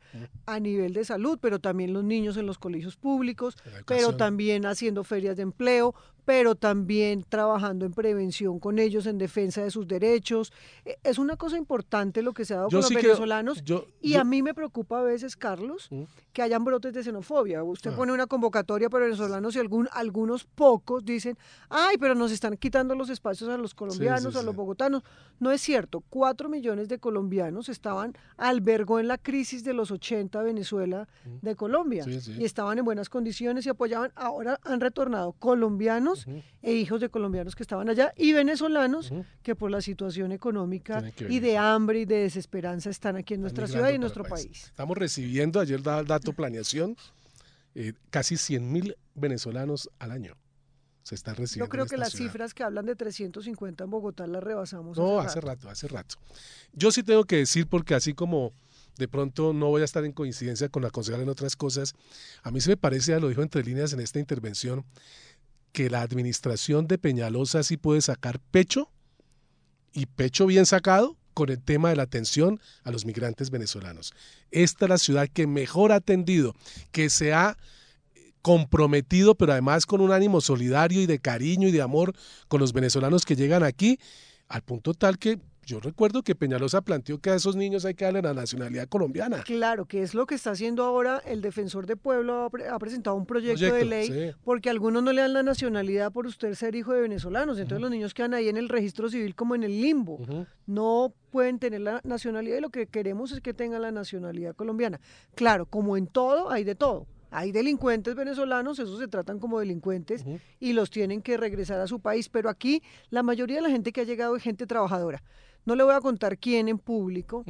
a 0.45 0.59
nivel 0.59 0.93
de 0.93 1.05
salud, 1.05 1.39
pero 1.41 1.59
también 1.59 1.93
los 1.93 2.03
niños 2.03 2.38
en 2.38 2.45
los 2.45 2.57
colegios 2.57 2.95
públicos, 2.95 3.57
pero 3.85 4.15
también 4.15 4.65
haciendo 4.65 5.03
ferias 5.03 5.38
de 5.38 5.43
empleo, 5.43 5.95
pero 6.25 6.56
también 6.56 7.25
trabajando 7.27 7.86
en 7.86 7.94
prevención 7.94 8.60
con 8.60 8.80
ellos, 8.80 9.06
en 9.06 9.18
defensa 9.18 9.63
de 9.63 9.72
sus 9.72 9.88
derechos. 9.88 10.53
E, 10.86 10.98
es 11.03 11.18
una 11.18 11.36
cosa 11.36 11.58
importante 11.58 12.22
lo 12.22 12.34
que 12.34 12.46
se 12.46 12.53
ha 12.53 12.58
dado 12.58 12.70
con 12.70 12.82
los 12.82 12.94
venezolanos 12.94 13.63
y 14.01 14.15
a 14.15 14.24
mí 14.24 14.42
me 14.42 14.53
preocupa 14.53 15.00
a 15.00 15.03
veces, 15.03 15.36
Carlos, 15.36 15.88
¿Mm? 15.92 16.03
que 16.32 16.42
hayan 16.42 16.63
brotes 16.63 16.94
de 16.94 17.03
xenofobia. 17.03 17.63
Usted 17.63 17.92
ah. 17.92 17.96
pone 17.96 18.13
una 18.13 18.27
convocatoria 18.27 18.89
para 18.89 19.06
venezolanos 19.06 19.56
y 19.56 19.60
algún, 19.60 19.89
algunos 19.92 20.46
pocos 20.46 21.03
dicen, 21.03 21.38
ay, 21.70 21.98
pero 22.00 22.15
nos 22.15 22.32
están 22.32 22.58
quitando 22.58 22.96
los 22.96 23.10
espacios 23.10 23.50
a 23.50 23.58
los 23.58 23.74
colombianos, 23.75 24.36
a 24.36 24.44
los 24.44 24.56
bogotanos. 24.56 25.03
No 25.39 25.51
es 25.51 25.62
cierto, 25.62 26.03
cuatro 26.10 26.50
millones 26.50 26.88
de 26.88 27.00
colombianos 27.00 27.70
estaban, 27.70 28.15
albergó 28.38 29.00
en 29.00 29.08
la 29.08 29.18
crisis 29.18 29.63
de 29.63 29.74
los 29.74 29.92
80 29.92 30.42
Venezuela 30.42 31.08
¿Mm? 31.25 31.46
de 31.46 31.56
Colombia 31.56 32.06
y 32.08 32.46
estaban 32.46 32.77
en 32.77 32.86
buenas 32.86 33.10
condiciones 33.10 33.65
y 33.65 33.70
apoyaban. 33.70 34.12
Ahora 34.15 34.60
han 34.63 34.80
retornado 34.80 35.34
colombianos 35.34 36.12
e 36.62 36.74
hijos 36.74 37.01
de 37.01 37.10
colombianos 37.10 37.55
que 37.55 37.63
estaban 37.63 37.89
allá 37.89 38.13
y 38.17 38.34
venezolanos 38.34 39.12
que 39.41 39.55
por 39.55 39.72
la 39.72 39.82
situación 39.82 40.32
económica 40.32 41.03
y 41.29 41.39
de 41.39 41.58
hambre 41.58 42.01
y 42.01 42.05
de 42.05 42.17
desesperanza 42.17 42.89
están 42.89 43.15
aquí 43.15 43.34
en 43.34 43.41
nuestra 43.41 43.67
ciudad 43.67 43.89
y 43.89 43.96
en 43.96 44.01
nuestro 44.01 44.24
país. 44.24 44.65
Estamos 44.65 44.98
recibiendo, 44.98 45.60
ayer 45.60 45.82
daba 45.82 46.01
el 46.01 46.08
dato 46.08 46.34
planeación, 46.34 46.96
eh, 47.75 47.93
casi 48.10 48.38
100 48.38 48.72
mil 48.72 48.98
venezolanos 49.15 49.89
al 50.00 50.12
año. 50.12 50.36
Se 51.03 51.15
están 51.15 51.36
recibiendo. 51.36 51.65
Yo 51.65 51.70
creo 51.70 51.86
que 51.86 51.98
las 51.98 52.13
cifras 52.13 52.53
que 52.53 52.63
hablan 52.63 52.86
de 52.86 52.96
350 52.96 53.84
en 53.84 53.89
Bogotá 53.89 54.25
las 54.25 54.41
rebasamos. 54.41 54.98
No, 54.98 55.20
hace 55.20 55.41
rato. 55.41 55.70
hace 55.70 55.89
rato. 55.89 56.15
Yo 56.72 56.91
sí 56.91 57.03
tengo 57.03 57.25
que 57.25 57.38
decir, 57.38 57.67
porque 57.67 57.93
así 57.93 58.13
como 58.13 58.53
de 58.98 59.08
pronto 59.08 59.53
no 59.53 59.70
voy 59.70 59.82
a 59.82 59.86
estar 59.86 60.05
en 60.05 60.12
coincidencia 60.12 60.70
con 60.70 60.84
la 60.84 60.91
concejal 60.91 61.22
en 61.22 61.29
otras 61.29 61.55
cosas. 61.55 61.96
A 62.41 62.51
mí 62.51 62.62
se 62.62 62.70
me 62.70 62.77
parece, 62.77 63.20
lo 63.20 63.27
dijo 63.27 63.41
entre 63.41 63.63
líneas 63.63 63.93
en 63.93 64.00
esta 64.00 64.20
intervención, 64.20 64.86
que 65.74 65.89
la 65.89 66.01
administración 66.01 66.88
de 66.88 66.98
Peñalosa 66.98 67.63
sí 67.63 67.75
puede 67.75 68.01
sacar 68.01 68.39
pecho 68.39 68.89
y 69.92 70.06
pecho 70.06 70.46
bien 70.46 70.65
sacado 70.65 71.18
con 71.34 71.50
el 71.50 71.62
tema 71.62 71.89
de 71.89 71.96
la 71.96 72.03
atención 72.03 72.60
a 72.84 72.92
los 72.92 73.06
migrantes 73.06 73.50
venezolanos. 73.50 74.13
Esta 74.51 74.86
es 74.86 74.89
la 74.89 74.98
ciudad 74.98 75.27
que 75.27 75.48
mejor 75.48 75.92
ha 75.92 75.96
atendido, 75.96 76.56
que 76.92 77.10
se 77.10 77.34
ha 77.34 77.58
comprometido, 78.44 79.36
pero 79.36 79.53
además 79.53 79.86
con 79.86 80.01
un 80.01 80.12
ánimo 80.12 80.42
solidario 80.42 81.01
y 81.01 81.06
de 81.08 81.20
cariño 81.20 81.68
y 81.68 81.72
de 81.72 81.82
amor 81.82 82.13
con 82.48 82.60
los 82.60 82.74
venezolanos 82.74 83.25
que 83.25 83.36
llegan 83.36 83.63
aquí, 83.63 84.00
al 84.48 84.62
punto 84.62 84.94
tal 84.94 85.18
que 85.18 85.39
yo 85.65 85.79
recuerdo 85.79 86.24
que 86.24 86.36
Peñalosa 86.36 86.82
planteó 86.82 87.20
que 87.20 87.29
a 87.29 87.36
esos 87.36 87.55
niños 87.55 87.86
hay 87.86 87.93
que 87.93 88.05
darle 88.05 88.22
la 88.22 88.34
nacionalidad 88.34 88.88
colombiana. 88.88 89.43
Claro, 89.43 89.86
que 89.86 90.01
es 90.01 90.13
lo 90.13 90.25
que 90.25 90.36
está 90.36 90.51
haciendo 90.51 90.84
ahora 90.84 91.22
el 91.25 91.41
defensor 91.41 91.86
de 91.86 91.96
pueblo, 91.96 92.50
ha 92.70 92.79
presentado 92.79 93.15
un 93.15 93.25
proyecto, 93.25 93.74
de 93.74 93.86
ley 93.86 94.34
porque 94.43 94.70
algunos 94.70 95.03
no 95.03 95.13
le 95.13 95.22
dan 95.22 95.34
la 95.34 95.43
nacionalidad 95.43 96.12
por 96.12 96.27
usted 96.27 96.53
ser 96.53 96.75
hijo 96.75 96.93
de 96.93 97.01
venezolanos, 97.01 97.58
entonces 97.58 97.82
los 97.82 97.91
niños 97.91 98.13
quedan 98.13 98.34
ahí 98.34 98.50
en 98.50 98.58
el 98.58 98.70
registro 98.70 99.10
civil 99.10 99.36
como 99.36 99.55
en 99.55 99.63
el 99.63 99.82
limbo, 99.82 100.20
no 100.65 101.13
pueden 101.32 101.60
tener 101.60 101.82
la 101.82 102.01
nacionalidad 102.03 102.58
y 102.58 102.62
lo 102.62 102.70
que 102.70 102.88
queremos 102.88 103.32
es 103.32 103.41
que 103.41 103.53
tengan 103.53 103.82
la 103.82 103.91
nacionalidad 103.91 104.55
colombiana. 104.55 105.00
Claro, 105.36 105.65
como 105.65 105.98
en 105.98 106.08
todo, 106.08 106.51
hay 106.51 106.63
de 106.63 106.75
todo. 106.75 107.08
Hay 107.34 107.51
delincuentes 107.51 108.13
venezolanos, 108.13 108.77
esos 108.77 109.00
se 109.00 109.08
tratan 109.08 109.39
como 109.39 109.60
delincuentes 109.60 110.24
y 110.60 110.74
los 110.74 110.91
tienen 110.91 111.24
que 111.24 111.36
regresar 111.36 111.79
a 111.79 111.88
su 111.88 112.00
país, 112.00 112.29
pero 112.29 112.48
aquí 112.48 112.84
la 113.10 113.24
mayoría 113.24 113.55
de 113.55 113.63
la 113.63 113.70
gente 113.72 113.91
que 113.91 114.01
ha 114.01 114.03
llegado 114.03 114.36
es 114.36 114.43
gente 114.43 114.67
trabajadora. 114.67 115.24
No 115.65 115.75
le 115.75 115.84
voy 115.84 115.93
a 115.93 116.01
contar 116.01 116.38
quién 116.38 116.67
en 116.67 116.77
público, 116.77 117.46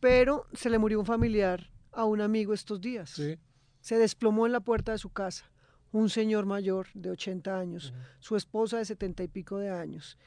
pero 0.00 0.46
se 0.52 0.70
le 0.70 0.78
murió 0.78 1.00
un 1.00 1.06
familiar 1.06 1.70
a 1.92 2.04
un 2.04 2.20
amigo 2.20 2.52
estos 2.52 2.80
días. 2.80 3.20
Se 3.80 3.98
desplomó 3.98 4.46
en 4.46 4.52
la 4.52 4.60
puerta 4.60 4.92
de 4.92 4.98
su 4.98 5.10
casa 5.10 5.50
un 5.92 6.10
señor 6.10 6.44
mayor 6.44 6.88
de 6.94 7.10
80 7.10 7.58
años, 7.58 7.94
su 8.18 8.34
esposa 8.36 8.78
de 8.78 8.84
70 8.84 9.22
y 9.22 9.28
pico 9.28 9.58
de 9.58 9.70
años. 9.70 10.18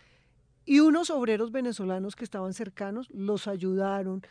Y 0.63 0.79
unos 0.79 1.10
obreros 1.10 1.51
venezolanos 1.51 2.15
que 2.15 2.24
estaban 2.24 2.53
cercanos 2.53 3.10
los 3.12 3.48
ayudaron, 3.48 4.22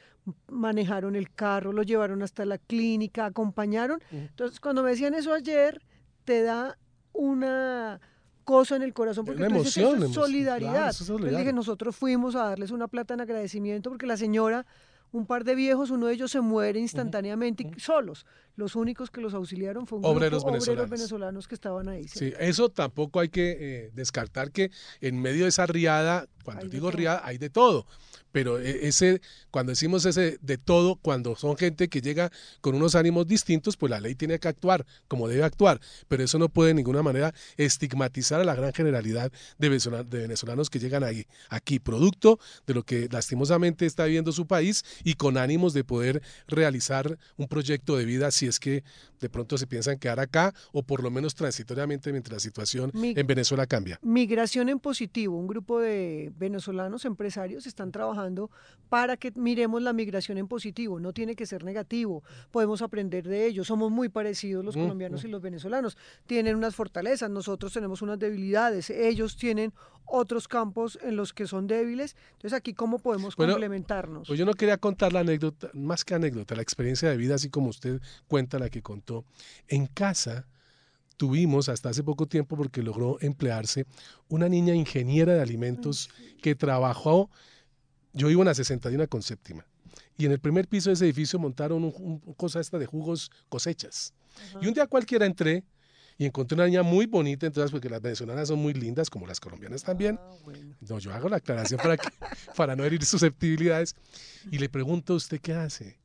manejaron 0.49 1.15
el 1.17 1.33
carro, 1.33 1.73
lo 1.73 1.83
llevaron 1.83 2.23
hasta 2.23 2.45
la 2.45 2.59
clínica, 2.59 3.27
acompañaron. 3.27 4.01
Entonces, 4.11 4.61
cuando 4.61 4.83
me 4.83 4.91
decían 4.91 5.15
eso 5.15 5.33
ayer, 5.33 5.83
te 6.25 6.43
da 6.43 6.79
una 7.13 8.01
cosa 8.47 8.76
en 8.76 8.83
el 8.83 8.95
corazón 8.95 9.26
porque 9.26 9.43
una 9.43 9.57
emoción, 9.57 10.05
es 10.05 10.12
solidaridad. 10.12 10.95
dije, 10.95 11.53
nosotros 11.53 11.97
fuimos 11.97 12.37
a 12.37 12.45
darles 12.45 12.71
una 12.71 12.87
plata 12.87 13.12
en 13.12 13.21
agradecimiento 13.21 13.91
porque 13.91 14.07
la 14.07 14.17
señora, 14.17 14.65
un 15.11 15.26
par 15.26 15.43
de 15.43 15.57
viejos, 15.57 15.91
uno 15.91 16.07
de 16.07 16.15
ellos 16.15 16.31
se 16.31 16.41
muere 16.41 16.79
instantáneamente 16.79 17.69
solos. 17.76 18.25
Los 18.55 18.76
únicos 18.76 19.11
que 19.11 19.21
los 19.21 19.35
auxiliaron 19.35 19.88
fueron 19.88 20.09
obreros, 20.09 20.45
venezolanos. 20.45 20.88
venezolanos. 20.88 21.49
que 21.49 21.57
estaban 21.57 21.88
ahí. 21.88 22.07
Sí, 22.07 22.33
eso 22.38 22.69
tampoco 22.69 23.19
hay 23.19 23.31
que 23.31 23.57
eh, 23.59 23.91
descartar 23.95 24.53
que 24.53 24.71
en 25.00 25.21
medio 25.21 25.43
de 25.43 25.49
esa 25.49 25.67
riada, 25.67 26.29
cuando 26.47 26.69
digo 26.69 26.93
riada, 26.93 27.23
hay 27.25 27.38
de 27.38 27.50
todo. 27.50 27.87
Pero 28.31 28.61
e, 28.61 28.87
ese, 28.87 29.21
cuando 29.50 29.71
decimos 29.71 30.05
ese 30.05 30.38
de 30.41 30.59
todo, 30.59 30.95
cuando 30.95 31.35
son 31.35 31.57
gente 31.57 31.88
que 31.88 32.00
llega 32.00 32.31
con 32.61 32.76
unos 32.76 32.95
ánimos 32.95 33.26
distintos, 33.26 33.76
pues 33.76 33.91
la 33.91 33.99
ley 33.99 34.15
tiene 34.15 34.38
que 34.38 34.47
actuar 34.47 34.87
como 35.09 35.26
debe 35.26 35.43
actuar, 35.43 35.81
pero 36.07 36.23
eso 36.23 36.38
no 36.38 36.49
puede 36.49 36.69
de 36.69 36.75
ninguna 36.75 37.03
manera 37.03 37.35
estigmatizar 37.57 38.41
a 38.41 38.45
la 38.45 38.55
gran 38.55 38.73
generalidad 38.73 39.33
de 39.59 39.69
venezolanos 40.09 40.71
que 40.71 40.79
llegan 40.79 41.03
ahí, 41.03 41.26
aquí, 41.49 41.81
producto 41.81 42.38
de 42.67 42.75
lo 42.75 42.85
que 42.85 43.09
lastimosamente 43.11 43.87
está 43.87 44.05
viviendo 44.05 44.31
su 44.31 44.47
país 44.47 44.85
y 45.03 45.15
con 45.15 45.38
ánimos 45.38 45.75
de 45.75 45.83
poder 45.83 46.23
realizar 46.47 47.19
un 47.37 47.49
proyecto 47.49 47.97
de 47.97 48.05
vida 48.05 48.31
si 48.31 48.47
es 48.47 48.61
que 48.61 48.85
de 49.21 49.29
pronto 49.29 49.59
se 49.59 49.67
piensan 49.67 49.99
quedar 49.99 50.21
acá 50.21 50.55
o 50.73 50.83
por 50.83 51.03
lo 51.03 51.11
menos 51.11 51.35
transitoriamente 51.35 52.12
mientras 52.12 52.35
la 52.35 52.41
situación 52.41 52.93
en 52.95 53.26
Venezuela 53.26 53.67
cambia. 53.67 53.99
Migración 54.03 54.69
en 54.69 54.79
positivo, 54.79 55.37
un 55.37 55.47
grupo 55.47 55.81
de 55.81 56.33
venezolanos 56.38 57.05
empresarios 57.05 57.66
están 57.66 57.93
trabajando 57.93 58.50
para 58.88 59.16
que 59.16 59.33
miremos 59.35 59.83
la 59.83 59.93
migración 59.93 60.38
en 60.38 60.49
positivo. 60.49 61.00
No 61.00 61.12
tiene 61.12 61.35
que 61.37 61.47
ser 61.47 61.64
negativo. 61.64 62.23
Podemos 62.50 62.83
aprender 62.83 63.26
de 63.26 63.47
ellos. 63.47 63.66
Somos 63.66 63.90
muy 63.90 64.09
parecidos 64.09 64.64
los 64.64 64.76
mm, 64.76 64.81
colombianos 64.81 65.25
mm. 65.25 65.26
y 65.26 65.31
los 65.31 65.43
venezolanos. 65.43 65.97
Tienen 66.26 66.57
unas 66.57 66.75
fortalezas, 66.75 67.31
nosotros 67.31 67.73
tenemos 67.73 68.02
unas 68.02 68.19
debilidades. 68.19 68.90
Ellos 68.90 69.37
tienen 69.37 69.73
otros 70.07 70.49
campos 70.49 70.99
en 71.02 71.16
los 71.16 71.33
que 71.33 71.47
son 71.47 71.66
débiles. 71.66 72.16
Entonces 72.33 72.52
aquí 72.52 72.75
cómo 72.75 72.99
podemos 72.99 73.37
complementarnos. 73.37 74.28
Pues 74.28 74.38
yo 74.38 74.47
no 74.47 74.55
quería 74.55 74.78
contar 74.78 75.12
la 75.12 75.21
anécdota, 75.21 75.71
más 75.75 76.05
que 76.05 76.14
anécdota, 76.14 76.55
la 76.55 76.62
experiencia 76.62 77.11
de 77.11 77.16
vida, 77.16 77.35
así 77.35 77.50
como 77.50 77.69
usted 77.69 78.00
cuenta 78.28 78.59
la 78.59 78.71
que 78.71 78.83
contó. 78.83 79.25
En 79.69 79.87
casa 79.87 80.47
tuvimos 81.17 81.69
hasta 81.69 81.89
hace 81.89 82.03
poco 82.03 82.27
tiempo, 82.27 82.57
porque 82.57 82.83
logró 82.83 83.19
emplearse, 83.21 83.87
una 84.29 84.49
niña 84.49 84.75
ingeniera 84.75 85.35
de 85.35 85.43
alimentos 85.43 86.11
que 86.43 86.55
trabajó 86.55 87.31
yo 88.17 88.29
vivo 88.29 88.43
en 88.43 88.47
la 88.47 88.55
61 88.55 89.07
con 89.09 89.23
séptima. 89.23 89.67
Y 90.17 90.25
en 90.25 90.33
el 90.33 90.41
primer 90.41 90.67
piso 90.67 90.89
de 90.89 90.95
ese 90.95 91.05
edificio 91.05 91.39
montaron 91.39 91.85
un, 91.85 92.19
cosa 92.35 92.61
esta 92.61 92.79
de 92.79 92.87
jugos 92.87 93.31
cosechas. 93.51 94.15
Y 94.61 94.67
un 94.67 94.75
día 94.75 94.87
cualquiera 94.87 95.27
entré 95.27 95.65
y 96.17 96.25
encontré 96.25 96.55
una 96.55 96.65
niña 96.65 96.83
muy 96.83 97.05
bonita, 97.05 97.47
entonces 97.47 97.71
porque 97.71 97.91
las 97.91 98.01
venezolanas 98.01 98.49
son 98.49 98.59
muy 98.59 98.73
lindas, 98.73 99.11
como 99.11 99.27
las 99.27 99.39
colombianas 99.39 99.83
también. 99.83 100.19
Ah, 100.19 100.35
no, 100.81 100.99
yo 100.99 101.13
hago 101.13 101.29
la 101.29 101.37
aclaración 101.37 101.79
para, 101.79 101.97
para 102.57 102.75
no 102.75 102.85
herir 102.85 103.05
susceptibilidades. 103.05 103.95
Y 104.51 104.59
le 104.59 104.71
pregunto, 104.71 105.15
¿usted 105.15 105.39
qué 105.39 105.53
hace? 105.53 105.99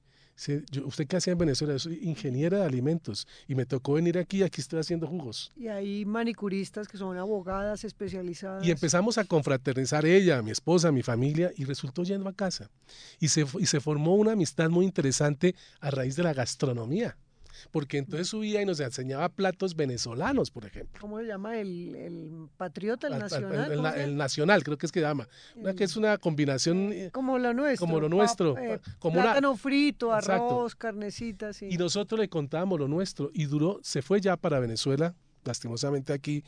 ¿Usted 0.85 1.07
qué 1.07 1.17
hacía 1.17 1.33
en 1.33 1.39
Venezuela? 1.39 1.77
Soy 1.77 1.99
ingeniera 2.01 2.59
de 2.59 2.65
alimentos 2.65 3.27
y 3.47 3.55
me 3.55 3.65
tocó 3.65 3.93
venir 3.93 4.17
aquí 4.17 4.39
y 4.39 4.43
aquí 4.43 4.61
estoy 4.61 4.79
haciendo 4.79 5.07
jugos. 5.07 5.51
Y 5.55 5.67
hay 5.67 6.05
manicuristas 6.05 6.87
que 6.87 6.97
son 6.97 7.17
abogadas 7.17 7.83
especializadas. 7.83 8.65
Y 8.65 8.71
empezamos 8.71 9.17
a 9.17 9.25
confraternizar 9.25 10.05
ella, 10.05 10.41
mi 10.41 10.51
esposa, 10.51 10.91
mi 10.91 11.03
familia 11.03 11.51
y 11.55 11.65
resultó 11.65 12.03
yendo 12.03 12.27
a 12.29 12.33
casa. 12.33 12.69
Y 13.19 13.27
se, 13.27 13.45
y 13.59 13.65
se 13.65 13.79
formó 13.79 14.15
una 14.15 14.31
amistad 14.31 14.69
muy 14.69 14.85
interesante 14.85 15.55
a 15.79 15.91
raíz 15.91 16.15
de 16.15 16.23
la 16.23 16.33
gastronomía 16.33 17.15
porque 17.71 17.97
entonces 17.97 18.27
subía 18.27 18.61
y 18.61 18.65
nos 18.65 18.79
enseñaba 18.79 19.29
platos 19.29 19.75
venezolanos, 19.75 20.51
por 20.51 20.65
ejemplo. 20.65 20.99
¿Cómo 21.01 21.19
se 21.19 21.25
llama? 21.25 21.57
El, 21.57 22.47
patriota, 22.57 23.07
el 23.07 23.19
nacional. 23.19 23.93
El, 23.97 24.17
nacional, 24.17 24.63
creo 24.63 24.77
que 24.77 24.85
es 24.85 24.91
que 24.91 25.01
llama. 25.01 25.27
Una 25.55 25.73
que 25.73 25.83
es 25.83 25.95
una 25.95 26.17
combinación. 26.17 26.91
Eh, 26.93 27.09
como 27.11 27.37
lo 27.37 27.53
nuestro. 27.53 27.85
Como 27.85 27.99
lo 27.99 28.09
nuestro. 28.09 28.57
Eh, 28.57 28.79
como 28.99 29.21
plátano 29.21 29.55
frito, 29.55 30.11
arroz, 30.13 30.75
carnecitas. 30.75 31.61
Y 31.61 31.77
nosotros 31.77 32.19
le 32.19 32.29
contábamos 32.29 32.79
lo 32.79 32.87
nuestro 32.87 33.31
y 33.33 33.45
duró, 33.45 33.79
se 33.83 34.01
fue 34.01 34.21
ya 34.21 34.37
para 34.37 34.59
Venezuela, 34.59 35.15
lastimosamente 35.43 36.13
aquí 36.13 36.43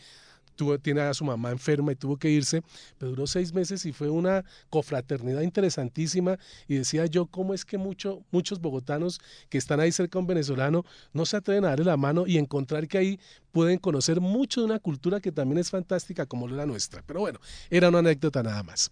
tuvo, 0.55 0.77
tiene 0.79 1.01
a 1.01 1.13
su 1.13 1.25
mamá 1.25 1.51
enferma 1.51 1.91
y 1.91 1.95
tuvo 1.95 2.17
que 2.17 2.29
irse, 2.29 2.63
pero 2.97 3.11
duró 3.11 3.27
seis 3.27 3.53
meses 3.53 3.85
y 3.85 3.91
fue 3.91 4.09
una 4.09 4.43
cofraternidad 4.69 5.41
interesantísima 5.41 6.37
y 6.67 6.75
decía 6.75 7.05
yo, 7.05 7.25
¿cómo 7.25 7.53
es 7.53 7.65
que 7.65 7.77
mucho, 7.77 8.23
muchos 8.31 8.59
bogotanos 8.59 9.19
que 9.49 9.57
están 9.57 9.79
ahí 9.79 9.91
cerca 9.91 10.17
de 10.17 10.21
un 10.21 10.27
venezolano 10.27 10.85
no 11.13 11.25
se 11.25 11.37
atreven 11.37 11.65
a 11.65 11.69
darle 11.69 11.85
la 11.85 11.97
mano 11.97 12.25
y 12.27 12.37
encontrar 12.37 12.87
que 12.87 12.97
ahí 12.97 13.19
pueden 13.51 13.77
conocer 13.77 14.19
mucho 14.19 14.61
de 14.61 14.65
una 14.65 14.79
cultura 14.79 15.19
que 15.19 15.31
también 15.31 15.59
es 15.59 15.69
fantástica 15.69 16.25
como 16.25 16.47
la 16.47 16.65
nuestra? 16.65 17.03
Pero 17.05 17.21
bueno, 17.21 17.39
era 17.69 17.89
una 17.89 17.99
anécdota 17.99 18.41
nada 18.41 18.63
más. 18.63 18.91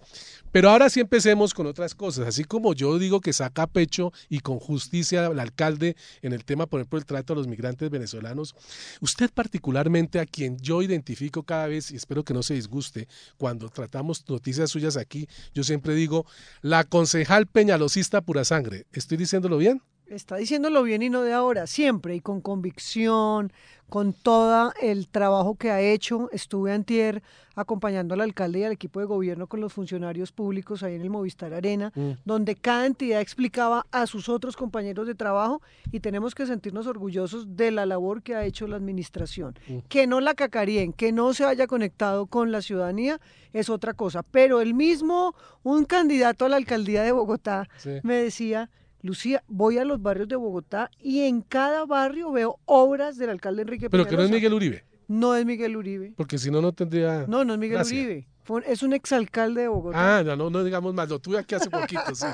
Pero 0.52 0.70
ahora 0.70 0.90
sí 0.90 1.00
empecemos 1.00 1.54
con 1.54 1.66
otras 1.66 1.96
cosas, 1.96 2.28
así 2.28 2.44
como 2.44 2.74
yo 2.74 2.98
digo 3.00 3.22
que 3.22 3.34
saca 3.34 3.68
pecho 3.68 4.14
y 4.30 4.40
con 4.40 4.60
justicia 4.60 5.26
al 5.26 5.40
alcalde 5.40 5.96
en 6.22 6.34
el 6.34 6.46
tema, 6.46 6.68
por 6.68 6.80
ejemplo, 6.80 7.00
el 7.00 7.06
trato 7.06 7.34
a 7.34 7.36
los 7.36 7.48
migrantes 7.48 7.90
venezolanos, 7.90 8.56
usted 9.02 9.32
particularmente 9.34 10.20
a 10.20 10.26
quien 10.26 10.58
yo 10.60 10.82
identifico 10.82 11.44
cada 11.52 11.68
vez, 11.68 11.92
y 11.92 11.98
espero 11.98 12.24
que 12.24 12.34
no 12.34 12.44
se 12.44 12.54
disguste, 12.54 13.10
cuando 13.36 13.68
tratamos 13.68 14.24
noticias 14.30 14.72
suyas 14.72 14.96
aquí, 14.96 15.28
yo 15.54 15.66
siempre 15.66 15.94
digo, 15.94 16.26
la 16.62 16.86
concejal 16.86 17.46
peñalosista 17.46 18.22
pura 18.22 18.46
sangre. 18.46 18.86
¿Estoy 18.94 19.18
diciéndolo 19.18 19.58
bien? 19.58 19.82
Está 20.12 20.36
diciéndolo 20.36 20.84
bien 20.84 21.02
y 21.04 21.10
no 21.10 21.22
de 21.22 21.32
ahora, 21.32 21.68
siempre, 21.68 22.16
y 22.16 22.20
con 22.20 22.42
convicción, 22.42 23.54
con 23.88 24.12
todo 24.12 24.74
el 24.82 25.08
trabajo 25.08 25.56
que 25.56 25.72
ha 25.72 25.80
hecho. 25.80 26.30
Estuve 26.34 26.74
antier 26.74 27.24
acompañando 27.56 28.14
al 28.14 28.20
alcalde 28.20 28.60
y 28.60 28.64
al 28.66 28.74
equipo 28.74 29.00
de 29.00 29.06
gobierno 29.06 29.48
con 29.48 29.62
los 29.62 29.72
funcionarios 29.72 30.34
públicos 30.34 30.84
ahí 30.84 30.96
en 30.96 31.02
el 31.02 31.10
Movistar 31.10 31.54
Arena, 31.54 31.94
mm. 31.96 32.12
donde 32.26 32.58
cada 32.58 32.88
entidad 32.88 33.22
explicaba 33.22 33.86
a 33.92 34.06
sus 34.06 34.28
otros 34.28 34.58
compañeros 34.58 35.08
de 35.08 35.16
trabajo 35.16 35.62
y 35.94 36.02
tenemos 36.02 36.36
que 36.36 36.46
sentirnos 36.46 36.88
orgullosos 36.88 37.56
de 37.56 37.72
la 37.72 37.86
labor 37.86 38.22
que 38.22 38.36
ha 38.36 38.44
hecho 38.44 38.68
la 38.68 38.76
administración. 38.76 39.58
Mm. 39.70 39.78
Que 39.88 40.08
no 40.08 40.20
la 40.20 40.34
cacaríen, 40.34 40.92
que 40.92 41.14
no 41.14 41.34
se 41.34 41.46
haya 41.46 41.68
conectado 41.68 42.26
con 42.26 42.52
la 42.52 42.62
ciudadanía 42.62 43.22
es 43.54 43.70
otra 43.70 43.94
cosa. 43.94 44.24
Pero 44.24 44.60
el 44.60 44.74
mismo, 44.74 45.36
un 45.64 45.86
candidato 45.86 46.44
a 46.44 46.50
la 46.50 46.58
alcaldía 46.58 47.02
de 47.04 47.14
Bogotá 47.14 47.70
me 48.04 48.16
decía 48.16 48.70
Lucía, 49.02 49.44
voy 49.48 49.78
a 49.78 49.86
los 49.86 50.02
barrios 50.02 50.28
de 50.28 50.36
Bogotá 50.36 50.92
y 51.00 51.22
en 51.22 51.42
cada 51.42 51.86
barrio 51.86 52.32
veo 52.32 52.60
obras 52.66 53.18
del 53.18 53.32
alcalde 53.32 53.64
Enrique 53.64 53.90
Pero 53.90 54.06
que 54.06 54.16
no 54.16 54.24
es 54.24 54.30
Miguel 54.30 54.54
Uribe. 54.54 54.86
No 55.08 55.36
es 55.36 55.46
Miguel 55.46 55.76
Uribe. 55.76 56.14
Porque 56.16 56.38
si 56.38 56.52
no, 56.52 56.62
no 56.62 56.72
tendría. 56.72 57.26
No, 57.28 57.44
no 57.44 57.54
es 57.54 57.60
Miguel 57.60 57.82
Uribe. 57.82 58.28
es 58.66 58.84
un 58.84 58.94
exalcalde 58.94 59.62
de 59.62 59.68
Bogotá. 59.68 60.20
Ah, 60.20 60.24
no, 60.24 60.50
no, 60.50 60.64
digamos 60.64 60.94
más. 60.94 61.10
Lo 61.10 61.20
tuve 61.20 61.40
aquí 61.40 61.56
hace 61.56 61.70
poquito, 61.70 62.14
sí. 62.14 62.26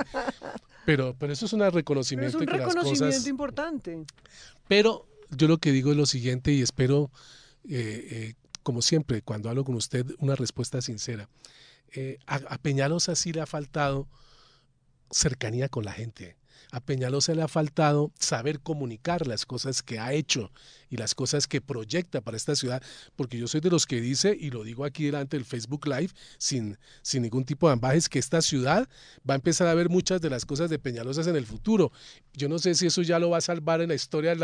Pero, 0.85 1.15
pero 1.17 1.33
eso 1.33 1.45
es 1.47 1.53
un 1.53 1.59
reconocimiento. 1.71 2.37
Pero 2.39 2.51
es 2.51 2.59
un 2.59 2.65
reconocimiento 2.67 3.29
importante. 3.29 4.05
Pero 4.67 5.05
yo 5.31 5.47
lo 5.47 5.57
que 5.57 5.71
digo 5.71 5.91
es 5.91 5.97
lo 5.97 6.05
siguiente 6.05 6.51
y 6.51 6.61
espero, 6.61 7.11
eh, 7.67 8.07
eh, 8.11 8.33
como 8.63 8.81
siempre, 8.81 9.21
cuando 9.21 9.49
hablo 9.49 9.65
con 9.65 9.75
usted, 9.75 10.05
una 10.19 10.35
respuesta 10.35 10.81
sincera. 10.81 11.27
Eh, 11.93 12.19
a, 12.25 12.35
a 12.35 12.57
Peñalosa 12.57 13.15
sí 13.15 13.33
le 13.33 13.41
ha 13.41 13.45
faltado 13.45 14.07
cercanía 15.09 15.67
con 15.67 15.83
la 15.83 15.93
gente 15.93 16.36
a 16.71 16.79
Peñalosa 16.81 17.33
le 17.33 17.41
ha 17.41 17.47
faltado 17.47 18.11
saber 18.19 18.59
comunicar 18.59 19.27
las 19.27 19.45
cosas 19.45 19.81
que 19.81 19.99
ha 19.99 20.13
hecho 20.13 20.51
y 20.89 20.97
las 20.97 21.15
cosas 21.15 21.47
que 21.47 21.61
proyecta 21.61 22.21
para 22.21 22.37
esta 22.37 22.55
ciudad, 22.55 22.81
porque 23.15 23.37
yo 23.37 23.47
soy 23.47 23.61
de 23.61 23.69
los 23.69 23.85
que 23.85 24.01
dice, 24.01 24.35
y 24.39 24.49
lo 24.49 24.63
digo 24.63 24.85
aquí 24.85 25.05
delante 25.05 25.37
del 25.37 25.45
Facebook 25.45 25.87
Live, 25.87 26.09
sin, 26.37 26.77
sin 27.01 27.23
ningún 27.23 27.45
tipo 27.45 27.67
de 27.67 27.73
ambajes, 27.73 28.09
que 28.09 28.19
esta 28.19 28.41
ciudad 28.41 28.87
va 29.29 29.33
a 29.33 29.35
empezar 29.35 29.67
a 29.67 29.73
ver 29.73 29.89
muchas 29.89 30.21
de 30.21 30.29
las 30.29 30.45
cosas 30.45 30.69
de 30.69 30.79
Peñalosas 30.79 31.27
en 31.27 31.35
el 31.35 31.45
futuro. 31.45 31.91
Yo 32.33 32.49
no 32.49 32.59
sé 32.59 32.75
si 32.75 32.87
eso 32.87 33.01
ya 33.01 33.19
lo 33.19 33.29
va 33.29 33.37
a 33.37 33.41
salvar 33.41 33.81
en 33.81 33.89
la 33.89 33.95
historia 33.95 34.35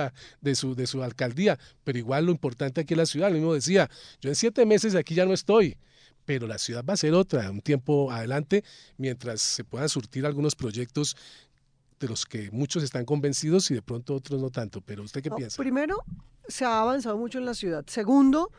de, 0.41 0.55
su, 0.55 0.75
de 0.75 0.87
su 0.87 1.03
alcaldía, 1.03 1.59
pero 1.83 1.97
igual 1.97 2.25
lo 2.25 2.31
importante 2.31 2.81
aquí 2.81 2.93
es 2.93 2.97
la 2.97 3.05
ciudad. 3.05 3.29
Lo 3.29 3.35
mismo 3.35 3.53
decía, 3.53 3.89
yo 4.21 4.29
en 4.29 4.35
siete 4.35 4.65
meses 4.65 4.95
aquí 4.95 5.15
ya 5.15 5.25
no 5.25 5.33
estoy 5.33 5.77
pero 6.25 6.47
la 6.47 6.57
ciudad 6.57 6.85
va 6.85 6.93
a 6.93 6.97
ser 6.97 7.13
otra 7.13 7.51
un 7.51 7.59
tiempo 7.59 8.09
adelante 8.09 8.63
mientras 8.95 9.41
se 9.41 9.65
puedan 9.65 9.89
surtir 9.89 10.25
algunos 10.25 10.55
proyectos 10.55 11.17
de 12.03 12.09
los 12.09 12.25
que 12.25 12.51
muchos 12.51 12.83
están 12.83 13.05
convencidos 13.05 13.71
y 13.71 13.75
de 13.75 13.81
pronto 13.81 14.15
otros 14.15 14.41
no 14.41 14.49
tanto. 14.49 14.81
Pero 14.81 15.03
¿usted 15.03 15.23
qué 15.23 15.31
piensa? 15.31 15.61
Primero, 15.61 16.03
se 16.47 16.65
ha 16.65 16.81
avanzado 16.81 17.17
mucho 17.17 17.39
en 17.39 17.45
la 17.45 17.53
ciudad. 17.53 17.85
Segundo, 17.87 18.51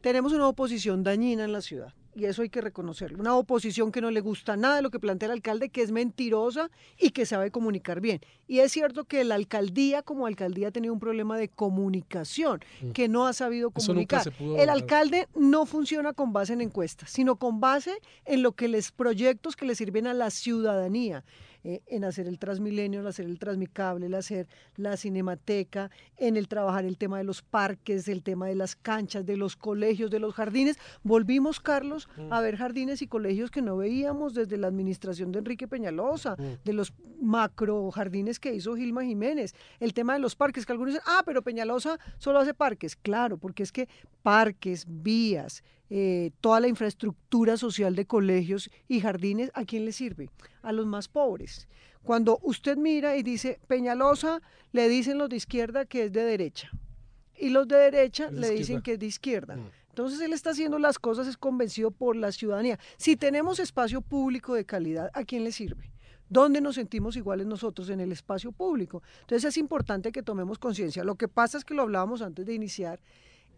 tenemos 0.00 0.32
una 0.32 0.48
oposición 0.48 1.04
dañina 1.04 1.44
en 1.44 1.52
la 1.52 1.62
ciudad. 1.62 1.94
Y 2.14 2.24
eso 2.24 2.42
hay 2.42 2.48
que 2.48 2.60
reconocerlo. 2.60 3.20
Una 3.20 3.36
oposición 3.36 3.92
que 3.92 4.00
no 4.00 4.10
le 4.10 4.20
gusta 4.20 4.56
nada 4.56 4.74
de 4.74 4.82
lo 4.82 4.90
que 4.90 4.98
plantea 4.98 5.26
el 5.26 5.34
alcalde, 5.34 5.68
que 5.68 5.82
es 5.82 5.92
mentirosa 5.92 6.68
y 6.98 7.10
que 7.10 7.24
sabe 7.26 7.52
comunicar 7.52 8.00
bien. 8.00 8.20
Y 8.48 8.58
es 8.58 8.72
cierto 8.72 9.04
que 9.04 9.22
la 9.22 9.36
alcaldía 9.36 10.02
como 10.02 10.26
alcaldía 10.26 10.68
ha 10.68 10.70
tenido 10.72 10.92
un 10.92 10.98
problema 10.98 11.38
de 11.38 11.48
comunicación, 11.48 12.58
mm. 12.82 12.90
que 12.90 13.06
no 13.06 13.28
ha 13.28 13.32
sabido 13.32 13.70
comunicar. 13.70 14.32
El 14.40 14.68
alcalde 14.68 15.28
no 15.36 15.64
funciona 15.64 16.12
con 16.12 16.32
base 16.32 16.54
en 16.54 16.60
encuestas, 16.60 17.08
sino 17.08 17.36
con 17.36 17.60
base 17.60 18.00
en 18.24 18.42
lo 18.42 18.50
que 18.50 18.66
les 18.66 18.90
proyectos 18.90 19.54
que 19.54 19.66
le 19.66 19.76
sirven 19.76 20.08
a 20.08 20.14
la 20.14 20.30
ciudadanía. 20.30 21.24
Eh, 21.64 21.82
en 21.88 22.04
hacer 22.04 22.28
el 22.28 22.38
Transmilenio, 22.38 23.00
en 23.00 23.06
hacer 23.06 23.26
el 23.26 23.38
Transmicable, 23.38 24.06
en 24.06 24.14
hacer 24.14 24.46
la 24.76 24.96
Cinemateca, 24.96 25.90
en 26.16 26.36
el 26.36 26.46
trabajar 26.46 26.84
el 26.84 26.96
tema 26.96 27.18
de 27.18 27.24
los 27.24 27.42
parques, 27.42 28.06
el 28.08 28.22
tema 28.22 28.46
de 28.46 28.54
las 28.54 28.76
canchas, 28.76 29.26
de 29.26 29.36
los 29.36 29.56
colegios, 29.56 30.10
de 30.10 30.20
los 30.20 30.34
jardines. 30.34 30.78
Volvimos, 31.02 31.58
Carlos, 31.60 32.08
mm. 32.16 32.32
a 32.32 32.40
ver 32.40 32.56
jardines 32.56 33.02
y 33.02 33.08
colegios 33.08 33.50
que 33.50 33.62
no 33.62 33.76
veíamos 33.76 34.34
desde 34.34 34.56
la 34.56 34.68
administración 34.68 35.32
de 35.32 35.40
Enrique 35.40 35.66
Peñalosa, 35.66 36.36
mm. 36.38 36.64
de 36.64 36.72
los 36.72 36.94
macro 37.20 37.90
jardines 37.90 38.38
que 38.38 38.54
hizo 38.54 38.76
Gilma 38.76 39.04
Jiménez, 39.04 39.54
el 39.80 39.94
tema 39.94 40.12
de 40.12 40.20
los 40.20 40.36
parques, 40.36 40.64
que 40.64 40.72
algunos 40.72 40.94
dicen, 40.94 41.06
ah, 41.08 41.22
pero 41.26 41.42
Peñalosa 41.42 41.98
solo 42.18 42.38
hace 42.38 42.54
parques. 42.54 42.94
Claro, 42.94 43.36
porque 43.38 43.64
es 43.64 43.72
que 43.72 43.88
parques, 44.22 44.86
vías, 44.88 45.64
eh, 45.90 46.32
toda 46.40 46.60
la 46.60 46.68
infraestructura 46.68 47.56
social 47.56 47.94
de 47.96 48.06
colegios 48.06 48.70
y 48.88 49.00
jardines, 49.00 49.50
¿a 49.54 49.64
quién 49.64 49.84
le 49.84 49.92
sirve? 49.92 50.30
A 50.62 50.72
los 50.72 50.86
más 50.86 51.08
pobres. 51.08 51.68
Cuando 52.02 52.38
usted 52.42 52.76
mira 52.76 53.16
y 53.16 53.22
dice 53.22 53.60
Peñalosa, 53.66 54.40
le 54.72 54.88
dicen 54.88 55.18
los 55.18 55.28
de 55.28 55.36
izquierda 55.36 55.84
que 55.84 56.04
es 56.04 56.12
de 56.12 56.24
derecha. 56.24 56.70
Y 57.36 57.50
los 57.50 57.68
de 57.68 57.76
derecha 57.76 58.30
le 58.30 58.50
dicen 58.50 58.82
que 58.82 58.94
es 58.94 58.98
de 58.98 59.06
izquierda. 59.06 59.56
Mm. 59.56 59.70
Entonces 59.90 60.20
él 60.20 60.32
está 60.32 60.50
haciendo 60.50 60.78
las 60.78 60.98
cosas, 60.98 61.26
es 61.26 61.36
convencido 61.36 61.90
por 61.90 62.16
la 62.16 62.30
ciudadanía. 62.32 62.78
Si 62.96 63.16
tenemos 63.16 63.58
espacio 63.58 64.00
público 64.00 64.54
de 64.54 64.64
calidad, 64.64 65.10
¿a 65.12 65.24
quién 65.24 65.42
le 65.44 65.52
sirve? 65.52 65.90
¿Dónde 66.28 66.60
nos 66.60 66.74
sentimos 66.74 67.16
iguales 67.16 67.46
nosotros 67.46 67.88
en 67.88 68.00
el 68.00 68.12
espacio 68.12 68.52
público? 68.52 69.02
Entonces 69.22 69.48
es 69.48 69.56
importante 69.56 70.12
que 70.12 70.22
tomemos 70.22 70.58
conciencia. 70.58 71.02
Lo 71.02 71.14
que 71.14 71.26
pasa 71.26 71.58
es 71.58 71.64
que 71.64 71.74
lo 71.74 71.82
hablábamos 71.82 72.22
antes 72.22 72.44
de 72.44 72.54
iniciar, 72.54 73.00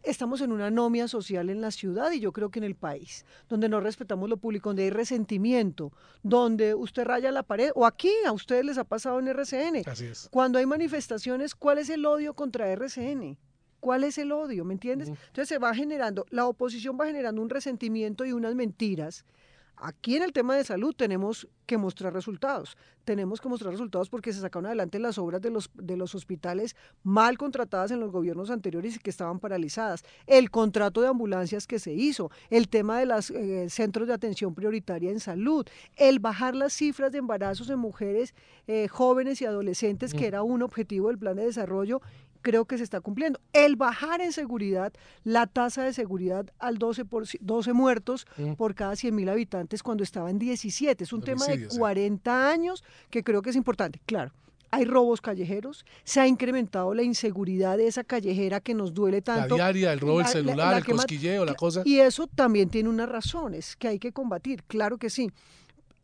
estamos 0.02 0.40
en 0.40 0.52
una 0.52 0.66
anomia 0.66 1.08
social 1.08 1.50
en 1.50 1.60
la 1.60 1.70
ciudad 1.70 2.10
y 2.12 2.20
yo 2.20 2.32
creo 2.32 2.50
que 2.50 2.58
en 2.58 2.64
el 2.64 2.74
país, 2.74 3.24
donde 3.48 3.68
no 3.68 3.80
respetamos 3.80 4.28
lo 4.28 4.36
público, 4.36 4.70
donde 4.70 4.84
hay 4.84 4.90
resentimiento, 4.90 5.92
donde 6.22 6.74
usted 6.74 7.04
raya 7.04 7.30
la 7.30 7.42
pared, 7.42 7.70
o 7.74 7.86
aquí 7.86 8.12
a 8.26 8.32
ustedes 8.32 8.64
les 8.64 8.78
ha 8.78 8.84
pasado 8.84 9.18
en 9.18 9.28
RCN. 9.28 9.82
Así 9.86 10.06
es. 10.06 10.28
Cuando 10.30 10.58
hay 10.58 10.66
manifestaciones, 10.66 11.54
¿cuál 11.54 11.78
es 11.78 11.90
el 11.90 12.04
odio 12.06 12.34
contra 12.34 12.68
RCN? 12.70 13.38
¿Cuál 13.80 14.04
es 14.04 14.18
el 14.18 14.30
odio? 14.32 14.64
¿Me 14.64 14.74
entiendes? 14.74 15.08
Entonces 15.08 15.48
se 15.48 15.58
va 15.58 15.74
generando, 15.74 16.26
la 16.30 16.46
oposición 16.46 16.98
va 17.00 17.06
generando 17.06 17.40
un 17.40 17.48
resentimiento 17.48 18.26
y 18.26 18.32
unas 18.32 18.54
mentiras 18.54 19.24
Aquí 19.82 20.16
en 20.16 20.22
el 20.22 20.32
tema 20.32 20.56
de 20.56 20.64
salud 20.64 20.94
tenemos 20.94 21.48
que 21.64 21.78
mostrar 21.78 22.12
resultados. 22.12 22.76
Tenemos 23.04 23.40
que 23.40 23.48
mostrar 23.48 23.72
resultados 23.72 24.10
porque 24.10 24.32
se 24.32 24.40
sacaron 24.40 24.66
adelante 24.66 24.98
las 24.98 25.16
obras 25.16 25.40
de 25.40 25.50
los, 25.50 25.70
de 25.74 25.96
los 25.96 26.14
hospitales 26.14 26.76
mal 27.02 27.38
contratadas 27.38 27.90
en 27.90 28.00
los 28.00 28.10
gobiernos 28.10 28.50
anteriores 28.50 28.96
y 28.96 28.98
que 28.98 29.08
estaban 29.08 29.38
paralizadas. 29.38 30.04
El 30.26 30.50
contrato 30.50 31.00
de 31.00 31.08
ambulancias 31.08 31.66
que 31.66 31.78
se 31.78 31.94
hizo, 31.94 32.30
el 32.50 32.68
tema 32.68 32.98
de 32.98 33.06
los 33.06 33.30
eh, 33.30 33.70
centros 33.70 34.06
de 34.06 34.14
atención 34.14 34.54
prioritaria 34.54 35.10
en 35.10 35.20
salud, 35.20 35.66
el 35.96 36.18
bajar 36.18 36.54
las 36.54 36.74
cifras 36.74 37.12
de 37.12 37.18
embarazos 37.18 37.70
en 37.70 37.78
mujeres 37.78 38.34
eh, 38.66 38.88
jóvenes 38.88 39.40
y 39.40 39.46
adolescentes, 39.46 40.12
que 40.12 40.26
era 40.26 40.42
un 40.42 40.62
objetivo 40.62 41.08
del 41.08 41.18
plan 41.18 41.36
de 41.36 41.46
desarrollo 41.46 42.02
creo 42.42 42.64
que 42.64 42.78
se 42.78 42.84
está 42.84 43.00
cumpliendo. 43.00 43.40
El 43.52 43.76
bajar 43.76 44.20
en 44.20 44.32
seguridad 44.32 44.92
la 45.24 45.46
tasa 45.46 45.84
de 45.84 45.92
seguridad 45.92 46.46
al 46.58 46.78
12, 46.78 47.04
por, 47.04 47.24
12 47.40 47.72
muertos 47.72 48.26
mm. 48.36 48.52
por 48.54 48.74
cada 48.74 48.96
100 48.96 49.14
mil 49.14 49.28
habitantes 49.28 49.82
cuando 49.82 50.04
estaba 50.04 50.30
en 50.30 50.38
17. 50.38 51.04
Es 51.04 51.12
un 51.12 51.22
tema 51.22 51.46
de 51.46 51.68
40 51.68 52.50
años 52.50 52.84
que 53.10 53.22
creo 53.22 53.42
que 53.42 53.50
es 53.50 53.56
importante. 53.56 54.00
Claro, 54.06 54.32
hay 54.70 54.84
robos 54.84 55.20
callejeros, 55.20 55.84
se 56.04 56.20
ha 56.20 56.26
incrementado 56.26 56.94
la 56.94 57.02
inseguridad 57.02 57.76
de 57.76 57.86
esa 57.86 58.04
callejera 58.04 58.60
que 58.60 58.74
nos 58.74 58.94
duele 58.94 59.20
tanto. 59.20 59.56
La 59.56 59.64
diaria, 59.64 59.92
el 59.92 60.00
robo 60.00 60.18
del 60.18 60.26
celular, 60.28 60.76
el 60.78 60.84
cosquilleo, 60.84 61.44
la 61.44 61.54
cosa. 61.54 61.82
Y 61.84 61.98
eso 61.98 62.26
también 62.28 62.68
tiene 62.68 62.88
unas 62.88 63.08
razones 63.08 63.76
que 63.76 63.88
hay 63.88 63.98
que 63.98 64.12
combatir, 64.12 64.62
claro 64.64 64.98
que 64.98 65.10
sí. 65.10 65.30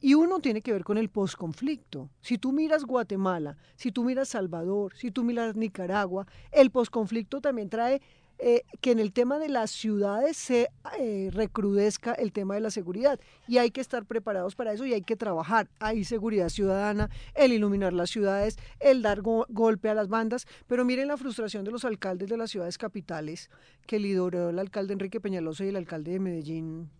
Y 0.06 0.14
uno 0.14 0.38
tiene 0.38 0.62
que 0.62 0.72
ver 0.72 0.84
con 0.84 0.98
el 0.98 1.08
posconflicto. 1.08 2.10
Si 2.20 2.38
tú 2.38 2.52
miras 2.52 2.84
Guatemala, 2.84 3.56
si 3.74 3.90
tú 3.90 4.04
miras 4.04 4.28
Salvador, 4.28 4.94
si 4.94 5.10
tú 5.10 5.24
miras 5.24 5.56
Nicaragua, 5.56 6.28
el 6.52 6.70
posconflicto 6.70 7.40
también 7.40 7.68
trae 7.68 8.00
eh, 8.38 8.62
que 8.80 8.92
en 8.92 9.00
el 9.00 9.12
tema 9.12 9.40
de 9.40 9.48
las 9.48 9.72
ciudades 9.72 10.36
se 10.36 10.68
eh, 11.00 11.30
recrudezca 11.32 12.12
el 12.12 12.30
tema 12.30 12.54
de 12.54 12.60
la 12.60 12.70
seguridad 12.70 13.18
y 13.48 13.58
hay 13.58 13.72
que 13.72 13.80
estar 13.80 14.04
preparados 14.04 14.54
para 14.54 14.72
eso 14.72 14.86
y 14.86 14.94
hay 14.94 15.02
que 15.02 15.16
trabajar. 15.16 15.68
Hay 15.80 16.04
seguridad 16.04 16.50
ciudadana, 16.50 17.10
el 17.34 17.52
iluminar 17.52 17.92
las 17.92 18.10
ciudades, 18.10 18.58
el 18.78 19.02
dar 19.02 19.22
golpe 19.22 19.88
a 19.88 19.94
las 19.94 20.06
bandas, 20.06 20.46
pero 20.68 20.84
miren 20.84 21.08
la 21.08 21.16
frustración 21.16 21.64
de 21.64 21.72
los 21.72 21.84
alcaldes 21.84 22.28
de 22.28 22.36
las 22.36 22.52
ciudades 22.52 22.78
capitales 22.78 23.50
que 23.88 23.98
lideró 23.98 24.50
el 24.50 24.60
alcalde 24.60 24.92
Enrique 24.92 25.18
Peñalosa 25.18 25.64
y 25.64 25.70
el 25.70 25.76
alcalde 25.76 26.12
de 26.12 26.20
Medellín, 26.20 26.90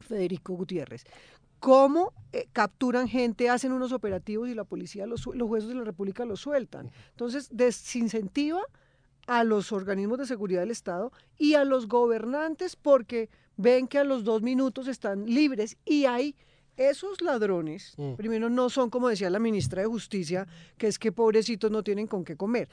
Federico 0.00 0.54
Gutiérrez 0.54 1.04
cómo 1.60 2.12
eh, 2.32 2.48
capturan 2.52 3.08
gente, 3.08 3.48
hacen 3.48 3.72
unos 3.72 3.92
operativos 3.92 4.48
y 4.48 4.54
la 4.54 4.64
policía, 4.64 5.06
los, 5.06 5.26
los 5.26 5.48
jueces 5.48 5.68
de 5.68 5.74
la 5.74 5.84
República 5.84 6.24
los 6.24 6.40
sueltan. 6.40 6.90
Entonces, 7.10 7.48
desincentiva 7.50 8.60
a 9.26 9.44
los 9.44 9.72
organismos 9.72 10.18
de 10.18 10.26
seguridad 10.26 10.60
del 10.60 10.70
Estado 10.70 11.12
y 11.38 11.54
a 11.54 11.64
los 11.64 11.88
gobernantes 11.88 12.76
porque 12.76 13.28
ven 13.56 13.88
que 13.88 13.98
a 13.98 14.04
los 14.04 14.24
dos 14.24 14.42
minutos 14.42 14.86
están 14.88 15.26
libres 15.26 15.76
y 15.84 16.04
hay 16.04 16.36
esos 16.76 17.22
ladrones, 17.22 17.94
mm. 17.96 18.14
primero 18.14 18.50
no 18.50 18.68
son 18.68 18.90
como 18.90 19.08
decía 19.08 19.30
la 19.30 19.38
ministra 19.38 19.82
de 19.82 19.88
Justicia, 19.88 20.46
que 20.76 20.86
es 20.86 20.98
que 20.98 21.10
pobrecitos 21.10 21.70
no 21.70 21.82
tienen 21.82 22.06
con 22.06 22.24
qué 22.24 22.36
comer. 22.36 22.68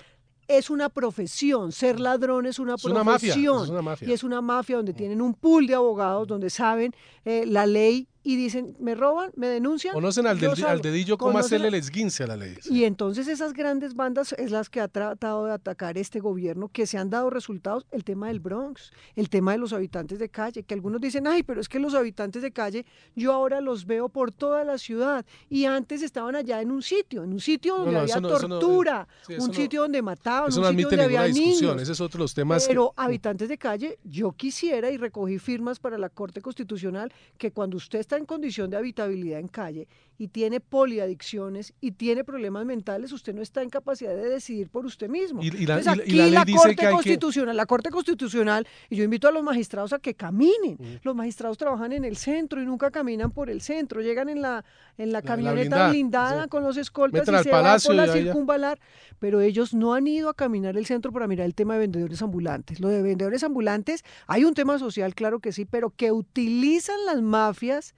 Es 0.46 0.70
una 0.70 0.90
profesión, 0.90 1.72
ser 1.72 2.02
ladrón 2.02 2.46
es 2.46 2.60
una 2.60 2.76
profesión. 2.76 3.66
Y 4.02 4.12
es 4.12 4.24
una 4.24 4.42
mafia 4.42 4.76
donde 4.76 4.92
mm. 4.92 4.96
tienen 4.96 5.22
un 5.22 5.34
pool 5.34 5.68
de 5.68 5.76
abogados, 5.76 6.28
donde 6.28 6.50
saben 6.50 6.94
eh, 7.24 7.46
la 7.48 7.66
ley 7.66 8.10
y 8.24 8.38
dicen, 8.38 8.76
me 8.80 8.96
roban, 8.96 9.32
me 9.36 9.48
denuncian. 9.48 9.94
Conocen 9.94 10.28
al, 10.28 10.40
dedillo 10.40 11.18
cómo 11.18 11.38
hacerle 11.38 11.68
el 11.68 11.74
esguince 11.74 12.24
a 12.24 12.28
la 12.28 12.38
ley. 12.38 12.58
Y 12.70 12.86
entonces 12.86 13.28
esas 13.28 13.54
grandes 13.54 13.96
bandas 13.96 14.34
es 14.38 14.50
las 14.50 14.70
que 14.70 14.80
ha 14.80 14.88
tratado 14.88 15.46
de 15.46 15.52
atacar 15.52 15.98
este 15.98 16.20
gobierno, 16.20 16.70
que 16.70 16.88
se 16.88 16.98
han 16.98 17.10
dado 17.10 17.30
resultados, 17.30 17.86
el 17.92 18.04
tema 18.04 18.28
del 18.28 18.40
Bronx, 18.40 18.92
el 19.16 19.30
tema 19.30 19.52
de 19.52 19.58
los 19.58 19.74
habitantes 19.74 20.20
de 20.20 20.30
calle, 20.30 20.64
que 20.64 20.74
algunos 20.74 21.02
dicen, 21.02 21.28
ay, 21.28 21.44
pero 21.44 21.60
es 21.60 21.68
que 21.68 21.80
los 21.80 21.94
habitantes 21.94 22.42
de 22.42 22.52
calle 22.52 22.86
yo 23.16 23.34
ahora 23.34 23.60
los 23.60 23.86
veo 23.86 24.08
por 24.08 24.32
toda 24.32 24.64
la 24.64 24.78
ciudad 24.78 25.26
y 25.50 25.66
antes 25.66 26.02
estaban 26.02 26.36
allá 26.36 26.62
en 26.62 26.72
un 26.72 26.82
sitio, 26.82 27.24
en 27.24 27.34
un 27.34 27.42
sitio 27.42 27.78
donde 27.78 28.00
había 28.00 28.22
tortura, 28.22 29.08
un 29.38 29.54
sitio 29.54 29.82
donde 29.82 30.02
mataban, 30.02 30.46
un 30.46 30.66
sitio 30.66 30.90
donde 30.90 31.04
había 31.04 31.28
niños. 31.28 31.82
Ese 31.82 31.92
es 31.92 32.02
otro 32.02 32.20
los 32.20 32.34
temas. 32.34 32.66
Pero 32.68 32.94
habitantes 32.96 33.50
de 33.50 33.58
calle, 33.58 34.00
yo 34.04 34.32
quisiera 34.32 34.90
y 34.92 34.98
recogí 34.98 35.40
firmas 35.40 35.80
para 35.80 35.98
la 35.98 36.10
Corte 36.10 36.42
Constitucional 36.42 37.12
que 37.38 37.52
cuando 37.52 37.78
usted 37.78 38.00
está 38.00 38.13
en 38.18 38.26
condición 38.26 38.70
de 38.70 38.78
habitabilidad 38.78 39.40
en 39.40 39.48
calle 39.48 39.88
y 40.18 40.28
tiene 40.28 40.60
poliadicciones 40.60 41.74
y 41.82 41.92
tiene 41.92 42.24
problemas 42.24 42.66
mentales, 42.66 43.12
usted 43.12 43.34
no 43.34 43.42
está 43.42 43.62
en 43.62 43.70
capacidad 43.70 44.16
de 44.16 44.30
decidir 44.30 44.70
por 44.70 44.86
usted 44.86 45.10
mismo. 45.10 45.42
Y, 45.44 45.66
la, 45.66 46.46
Corte 46.46 46.90
Constitucional, 46.90 47.58
la 47.58 47.66
Corte 47.66 47.90
Constitucional, 47.90 48.68
y 48.90 48.96
yo 48.96 49.04
invito 49.04 49.28
a 49.28 49.32
los 49.32 49.44
magistrados 49.44 49.92
a 49.92 50.00
que 50.00 50.14
caminen. 50.14 50.78
Los 51.04 51.16
magistrados 51.16 51.58
trabajan 51.58 51.94
en 51.94 52.06
el 52.06 52.16
centro 52.16 52.62
y 52.62 52.66
nunca 52.66 52.92
caminan 52.92 53.32
por 53.32 53.50
el 53.50 53.62
centro, 53.62 54.02
llegan 54.02 54.30
en 54.30 54.42
la, 54.42 54.64
en 54.98 55.12
la 55.12 55.22
camioneta 55.22 55.90
blindada, 55.90 56.48
con 56.48 56.64
los 56.64 56.78
escoltas 56.78 57.28
y 57.28 57.44
se 57.44 57.52
van 57.52 57.80
por 57.82 57.96
la 57.96 58.08
circunvalar, 58.08 58.80
pero 59.20 59.42
ellos 59.42 59.74
no 59.74 59.94
han 59.94 60.08
ido 60.08 60.30
a 60.30 60.34
caminar 60.34 60.78
el 60.78 60.86
centro 60.86 61.12
para 61.12 61.28
mirar 61.28 61.46
el 61.46 61.56
tema 61.56 61.74
de 61.74 61.82
vendedores 61.82 62.22
ambulantes. 62.22 62.80
Lo 62.80 62.90
de 62.90 63.02
vendedores 63.02 63.44
ambulantes, 63.44 64.04
hay 64.28 64.46
un 64.46 64.54
tema 64.54 64.78
social, 64.78 65.16
claro 65.16 65.40
que 65.40 65.52
sí, 65.52 65.66
pero 65.66 65.90
que 65.90 66.12
utilizan 66.12 67.06
las 67.06 67.22
mafias 67.22 67.96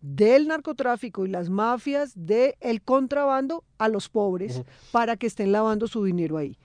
del 0.00 0.48
narcotráfico 0.48 1.26
y 1.26 1.28
las 1.28 1.50
mafias 1.50 2.12
del 2.14 2.54
el 2.60 2.82
contrabando 2.82 3.64
a 3.78 3.88
los 3.88 4.08
pobres 4.08 4.62
para 4.92 5.16
que 5.16 5.26
estén 5.26 5.52
lavando 5.52 5.86
su 5.86 6.04
dinero 6.04 6.36
ahí. 6.36 6.56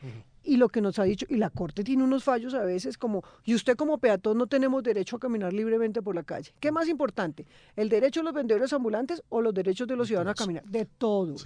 Y 0.46 0.58
lo 0.58 0.67
que 0.67 0.82
nos 0.82 1.00
ha 1.00 1.04
dicho, 1.04 1.26
y 1.30 1.38
la 1.38 1.50
Corte 1.50 1.86
tiene 1.86 2.04
unos 2.04 2.26
fallos 2.26 2.54
a 2.54 2.63
veces 2.63 2.98
como, 2.98 3.24
y 3.46 3.56
usted 3.56 3.78
como 3.78 3.98
peatón 3.98 4.38
no 4.38 4.46
tenemos 4.46 4.84
derecho 4.84 5.15
a 5.15 5.19
caminar 5.19 5.54
libremente 5.54 6.02
por 6.02 6.15
la 6.15 6.24
calle. 6.24 6.54
¿Qué 6.60 6.69
más 6.69 6.89
importante? 6.89 7.46
¿El 7.78 7.88
derecho 7.88 8.19
de 8.19 8.26
los 8.26 8.34
vendedores 8.34 8.74
ambulantes 8.74 9.24
o 9.30 9.41
los 9.41 9.54
derechos 9.54 9.88
de 9.88 9.96
los 9.96 10.08
ciudadanos 10.08 10.32
a 10.32 10.36
caminar? 10.36 10.65
De 10.65 10.86
todos. 10.86 11.46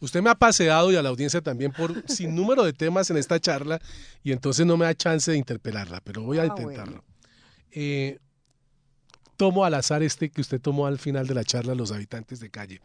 Usted 0.00 0.22
me 0.22 0.30
ha 0.30 0.34
paseado 0.34 0.90
y 0.90 0.96
a 0.96 1.02
la 1.02 1.10
audiencia 1.10 1.42
también 1.42 1.72
por 1.72 1.92
sin 2.08 2.34
número 2.34 2.64
de 2.64 2.72
temas 2.72 3.10
en 3.10 3.18
esta 3.18 3.38
charla 3.38 3.78
y 4.22 4.32
entonces 4.32 4.64
no 4.64 4.78
me 4.78 4.86
da 4.86 4.94
chance 4.94 5.30
de 5.30 5.36
interpelarla, 5.36 6.00
pero 6.02 6.22
voy 6.22 6.38
a 6.38 6.42
ah, 6.42 6.46
intentarlo. 6.46 7.04
Eh, 7.72 8.20
tomo 9.36 9.64
al 9.64 9.74
azar 9.74 10.02
este 10.02 10.30
que 10.30 10.40
usted 10.40 10.60
tomó 10.60 10.86
al 10.86 10.98
final 10.98 11.26
de 11.26 11.34
la 11.34 11.44
charla, 11.44 11.74
los 11.74 11.92
habitantes 11.92 12.40
de 12.40 12.50
calle. 12.50 12.80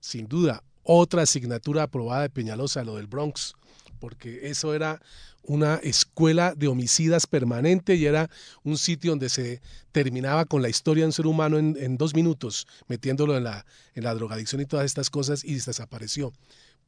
Sin 0.00 0.28
duda, 0.28 0.62
otra 0.82 1.22
asignatura 1.22 1.84
aprobada 1.84 2.22
de 2.22 2.30
Peñalosa, 2.30 2.84
lo 2.84 2.96
del 2.96 3.06
Bronx, 3.06 3.54
porque 3.98 4.48
eso 4.48 4.74
era 4.74 5.00
una 5.42 5.76
escuela 5.76 6.54
de 6.54 6.68
homicidas 6.68 7.26
permanente 7.26 7.94
y 7.94 8.06
era 8.06 8.30
un 8.64 8.76
sitio 8.76 9.12
donde 9.12 9.28
se 9.28 9.60
terminaba 9.92 10.44
con 10.44 10.62
la 10.62 10.68
historia 10.68 11.02
de 11.02 11.06
un 11.06 11.12
ser 11.12 11.26
humano 11.26 11.58
en, 11.58 11.96
dos 11.96 12.14
minutos, 12.14 12.66
metiéndolo 12.86 13.36
en 13.36 13.44
la, 13.44 13.64
en 13.94 14.04
la 14.04 14.14
drogadicción 14.14 14.60
y 14.60 14.66
todas 14.66 14.86
estas 14.86 15.10
cosas 15.10 15.44
y 15.44 15.54
desapareció 15.54 16.32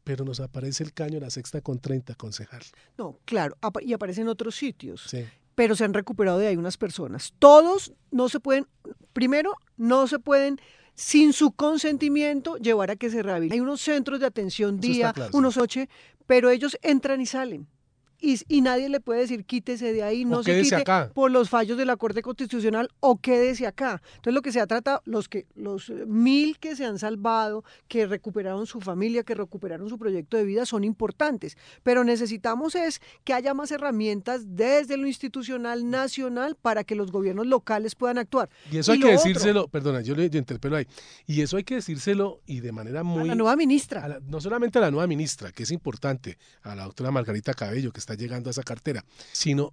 pero 0.02 0.24
nos 0.24 0.40
aparece 0.40 0.82
el 0.82 0.94
caño 0.94 1.18
en 1.18 1.24
la 1.24 1.30
sexta 1.30 1.60
con 1.60 1.78
30, 1.78 2.14
concejal. 2.14 2.62
No, 2.96 3.20
claro, 3.26 3.54
y 3.82 3.92
aparece 3.92 4.22
en 4.22 4.28
otros 4.28 4.56
sitios. 4.56 5.04
Sí 5.06 5.24
pero 5.60 5.76
se 5.76 5.84
han 5.84 5.92
recuperado 5.92 6.38
de 6.38 6.46
ahí 6.46 6.56
unas 6.56 6.78
personas. 6.78 7.34
Todos 7.38 7.92
no 8.10 8.30
se 8.30 8.40
pueden, 8.40 8.66
primero, 9.12 9.58
no 9.76 10.06
se 10.06 10.18
pueden 10.18 10.58
sin 10.94 11.34
su 11.34 11.52
consentimiento 11.52 12.56
llevar 12.56 12.90
a 12.90 12.96
que 12.96 13.10
se 13.10 13.22
rehabiliten. 13.22 13.56
Hay 13.56 13.60
unos 13.60 13.82
centros 13.82 14.20
de 14.20 14.24
atención 14.24 14.80
día, 14.80 15.12
unos 15.34 15.58
ocho, 15.58 15.82
pero 16.24 16.48
ellos 16.48 16.78
entran 16.80 17.20
y 17.20 17.26
salen 17.26 17.66
y, 18.20 18.60
nadie 18.60 18.88
le 18.88 19.00
puede 19.00 19.20
decir 19.20 19.44
quítese 19.44 19.92
de 19.92 20.02
ahí, 20.02 20.24
no 20.24 20.42
se 20.42 20.60
quite 20.60 20.84
por 21.14 21.30
los 21.30 21.48
fallos 21.48 21.78
de 21.78 21.84
la 21.84 21.96
Corte 21.96 22.22
Constitucional 22.22 22.90
o 23.00 23.16
quédese 23.16 23.66
acá. 23.66 24.02
Entonces 24.16 24.34
lo 24.34 24.42
que 24.42 24.52
se 24.52 24.60
ha 24.60 24.66
tratado, 24.66 25.02
los 25.04 25.28
que 25.28 25.46
los 25.54 25.90
mil 26.06 26.58
que 26.58 26.76
se 26.76 26.84
han 26.84 26.98
salvado, 26.98 27.64
que 27.88 28.06
recuperaron 28.06 28.66
su 28.66 28.80
familia, 28.80 29.22
que 29.22 29.34
recuperaron 29.34 29.88
su 29.88 29.98
proyecto 29.98 30.36
de 30.36 30.44
vida, 30.44 30.66
son 30.66 30.84
importantes. 30.84 31.56
Pero 31.82 32.04
necesitamos 32.04 32.74
es 32.74 33.00
que 33.24 33.32
haya 33.32 33.54
más 33.54 33.70
herramientas 33.70 34.56
desde 34.56 34.96
lo 34.96 35.06
institucional 35.06 35.88
nacional 35.88 36.56
para 36.60 36.84
que 36.84 36.94
los 36.94 37.10
gobiernos 37.10 37.46
locales 37.46 37.94
puedan 37.94 38.18
actuar. 38.18 38.50
Y 38.70 38.78
eso 38.78 38.92
hay 38.92 39.00
que 39.00 39.12
decírselo, 39.12 39.68
perdona, 39.68 40.00
yo 40.02 40.14
le 40.14 40.26
interpelo 40.26 40.76
ahí, 40.76 40.86
y 41.26 41.40
eso 41.40 41.56
hay 41.56 41.64
que 41.64 41.76
decírselo 41.76 42.40
y 42.46 42.60
de 42.60 42.72
manera 42.72 43.02
muy... 43.02 43.22
A 43.22 43.26
la 43.26 43.34
nueva 43.34 43.56
ministra. 43.56 44.20
no 44.26 44.40
solamente 44.40 44.78
a 44.78 44.82
la 44.82 44.90
nueva 44.90 45.06
ministra, 45.06 45.52
que 45.52 45.62
es 45.62 45.70
importante, 45.70 46.38
a 46.62 46.74
la 46.74 46.84
doctora 46.84 47.10
Margarita 47.10 47.54
Cabello, 47.54 47.92
que 47.92 48.00
está 48.00 48.09
llegando 48.14 48.50
a 48.50 48.52
esa 48.52 48.62
cartera, 48.62 49.04
sino, 49.32 49.72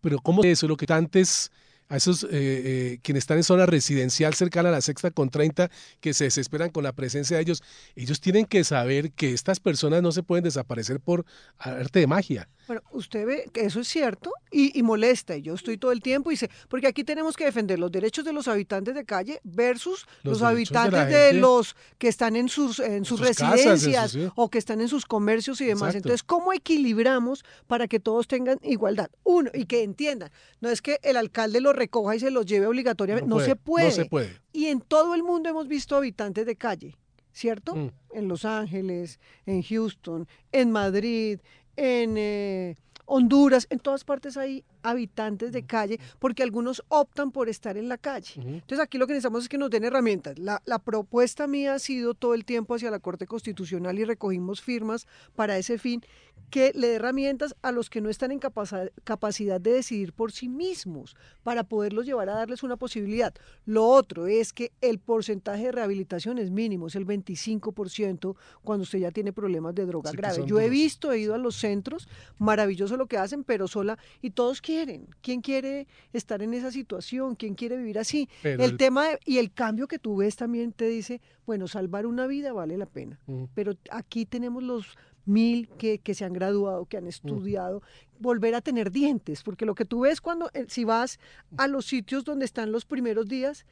pero 0.00 0.18
¿cómo 0.18 0.42
eso? 0.44 0.66
Lo 0.68 0.76
que 0.76 0.86
antes 0.92 1.50
a 1.88 1.96
esos 1.96 2.24
eh, 2.24 2.28
eh, 2.32 2.98
quienes 3.02 3.24
están 3.24 3.36
en 3.36 3.44
zona 3.44 3.66
residencial 3.66 4.32
cercana 4.32 4.70
a 4.70 4.72
la 4.72 4.80
sexta 4.80 5.10
con 5.10 5.28
30 5.28 5.70
que 6.00 6.14
se 6.14 6.24
desesperan 6.24 6.70
con 6.70 6.84
la 6.84 6.92
presencia 6.92 7.36
de 7.36 7.42
ellos, 7.42 7.62
ellos 7.96 8.18
tienen 8.18 8.46
que 8.46 8.64
saber 8.64 9.12
que 9.12 9.34
estas 9.34 9.60
personas 9.60 10.02
no 10.02 10.10
se 10.10 10.22
pueden 10.22 10.42
desaparecer 10.42 11.00
por 11.00 11.26
arte 11.58 12.00
de 12.00 12.06
magia. 12.06 12.48
Bueno, 12.66 12.82
usted 12.92 13.26
ve 13.26 13.50
que 13.52 13.62
eso 13.62 13.80
es 13.80 13.88
cierto 13.88 14.32
y, 14.50 14.82
molesta, 14.82 15.36
y 15.36 15.42
yo 15.42 15.54
estoy 15.54 15.78
todo 15.78 15.92
el 15.92 16.00
tiempo 16.00 16.30
y 16.30 16.36
sé, 16.36 16.50
porque 16.68 16.86
aquí 16.86 17.04
tenemos 17.04 17.36
que 17.36 17.44
defender 17.44 17.78
los 17.78 17.90
derechos 17.90 18.24
de 18.24 18.32
los 18.32 18.48
habitantes 18.48 18.94
de 18.94 19.04
calle 19.04 19.40
versus 19.42 20.06
los, 20.22 20.42
habitantes 20.42 21.08
de, 21.08 21.32
los 21.32 21.74
que 21.98 22.08
están 22.08 22.36
en 22.36 22.48
sus, 22.48 22.78
en 22.78 23.04
sus, 23.04 23.20
residencias 23.20 24.16
o 24.34 24.48
que 24.48 24.58
están 24.58 24.80
en 24.80 24.88
sus 24.88 25.06
comercios 25.06 25.60
y 25.60 25.66
demás. 25.66 25.94
Entonces, 25.94 26.22
¿cómo 26.22 26.52
equilibramos 26.52 27.44
para 27.66 27.88
que 27.88 27.98
todos 27.98 28.28
tengan 28.28 28.58
igualdad? 28.62 29.10
Uno, 29.24 29.50
y 29.52 29.64
que 29.64 29.82
entiendan, 29.82 30.30
no 30.60 30.68
es 30.68 30.82
que 30.82 31.00
el 31.02 31.16
alcalde 31.16 31.60
lo 31.60 31.72
recoja 31.72 32.14
y 32.16 32.20
se 32.20 32.30
los 32.30 32.46
lleve 32.46 32.66
obligatoriamente, 32.66 33.28
no, 33.28 33.40
se 33.40 33.56
puede. 33.56 33.86
No 33.86 33.92
se 33.92 34.04
puede. 34.04 34.40
Y 34.52 34.66
en 34.66 34.80
todo 34.80 35.14
el 35.14 35.22
mundo 35.22 35.48
hemos 35.48 35.66
visto 35.66 35.96
habitantes 35.96 36.46
de 36.46 36.56
calle. 36.56 36.96
¿Cierto? 37.34 37.74
Mm. 37.74 37.90
En 38.12 38.28
Los 38.28 38.44
Ángeles, 38.44 39.18
en 39.46 39.62
Houston, 39.62 40.28
en 40.52 40.70
Madrid, 40.70 41.40
en 41.76 42.16
eh, 42.16 42.76
Honduras, 43.06 43.66
en 43.70 43.78
todas 43.78 44.04
partes 44.04 44.36
hay 44.36 44.64
habitantes 44.82 45.52
de 45.52 45.64
calle, 45.64 45.98
porque 46.18 46.42
algunos 46.42 46.82
optan 46.88 47.30
por 47.30 47.48
estar 47.48 47.76
en 47.76 47.88
la 47.88 47.98
calle. 47.98 48.32
Entonces 48.36 48.80
aquí 48.80 48.98
lo 48.98 49.06
que 49.06 49.14
necesitamos 49.14 49.44
es 49.44 49.48
que 49.48 49.58
nos 49.58 49.70
den 49.70 49.84
herramientas. 49.84 50.38
La, 50.38 50.60
propuesta 50.84 51.46
mía 51.46 51.74
ha 51.74 51.78
sido 51.78 52.14
todo 52.14 52.34
el 52.34 52.44
tiempo 52.44 52.74
hacia 52.74 52.90
la 52.90 52.98
Corte 52.98 53.26
Constitucional 53.26 53.98
y 53.98 54.04
recogimos 54.04 54.60
firmas 54.60 55.06
para 55.36 55.56
ese 55.56 55.78
fin, 55.78 56.02
que 56.50 56.72
le 56.74 56.88
dé 56.88 56.94
herramientas 56.96 57.54
a 57.62 57.72
los 57.72 57.88
que 57.88 58.00
no 58.00 58.10
están 58.10 58.32
en 58.32 58.40
capacidad 58.40 59.60
de 59.60 59.72
decidir 59.72 60.12
por 60.12 60.32
sí 60.32 60.48
mismos, 60.48 61.16
para 61.42 61.64
poderlos 61.64 62.04
llevar 62.04 62.28
a 62.28 62.34
darles 62.34 62.62
una 62.62 62.76
posibilidad. 62.76 63.32
Lo 63.64 63.86
otro 63.86 64.26
es 64.26 64.52
que 64.52 64.72
el 64.80 64.98
porcentaje 64.98 65.64
de 65.64 65.72
rehabilitación 65.72 66.38
es 66.38 66.50
mínimo, 66.50 66.88
es 66.88 66.96
el 66.96 67.06
25% 67.06 68.36
cuando 68.62 68.82
usted 68.82 68.98
ya 68.98 69.10
tiene 69.10 69.32
problemas 69.32 69.74
de 69.74 69.86
droga 69.86 70.12
grave. 70.12 70.44
Yo 70.46 70.60
he 70.60 70.68
visto, 70.68 71.12
he 71.12 71.20
ido 71.20 71.34
a 71.34 71.38
los 71.38 71.56
centros, 71.56 72.08
maravilloso 72.38 72.96
lo 72.96 73.06
que 73.06 73.18
hacen, 73.18 73.44
pero 73.44 73.68
sola, 73.68 73.98
y 74.20 74.30
todos 74.30 74.60
quieren 74.60 74.71
quieren? 74.72 75.06
¿Quién 75.20 75.42
quiere 75.42 75.86
estar 76.14 76.40
en 76.40 76.54
esa 76.54 76.70
situación? 76.70 77.34
¿Quién 77.34 77.54
quiere 77.54 77.76
vivir 77.76 77.98
así? 77.98 78.26
el, 78.42 78.78
tema 78.78 79.04
y 79.26 79.36
el 79.36 79.52
cambio 79.52 79.86
que 79.86 79.98
tú 79.98 80.16
ves 80.16 80.36
también 80.36 80.72
te 80.72 80.86
dice, 80.86 81.20
bueno, 81.44 81.68
salvar 81.68 82.06
una 82.06 82.26
vida 82.26 82.54
vale 82.54 82.78
la 82.78 82.86
pena. 82.86 83.20
Pero 83.54 83.74
aquí 83.90 84.24
tenemos 84.24 84.62
los 84.62 84.96
mil 85.26 85.68
que, 85.78 85.98
que, 85.98 86.14
se 86.14 86.24
han 86.24 86.32
graduado, 86.32 86.86
que 86.86 86.96
han 86.96 87.06
estudiado, 87.06 87.82
volver 88.18 88.54
a 88.54 88.62
tener 88.62 88.90
dientes, 88.90 89.42
porque 89.42 89.66
lo 89.66 89.74
que 89.74 89.84
tú 89.84 90.00
ves 90.00 90.20
cuando, 90.20 90.50
eh, 90.54 90.64
si 90.68 90.84
vas 90.84 91.20
a 91.58 91.68
los 91.68 91.84
sitios 91.84 92.24
donde 92.24 92.46
están 92.46 92.72
los 92.72 92.86
primeros 92.86 93.28
días, 93.28 93.66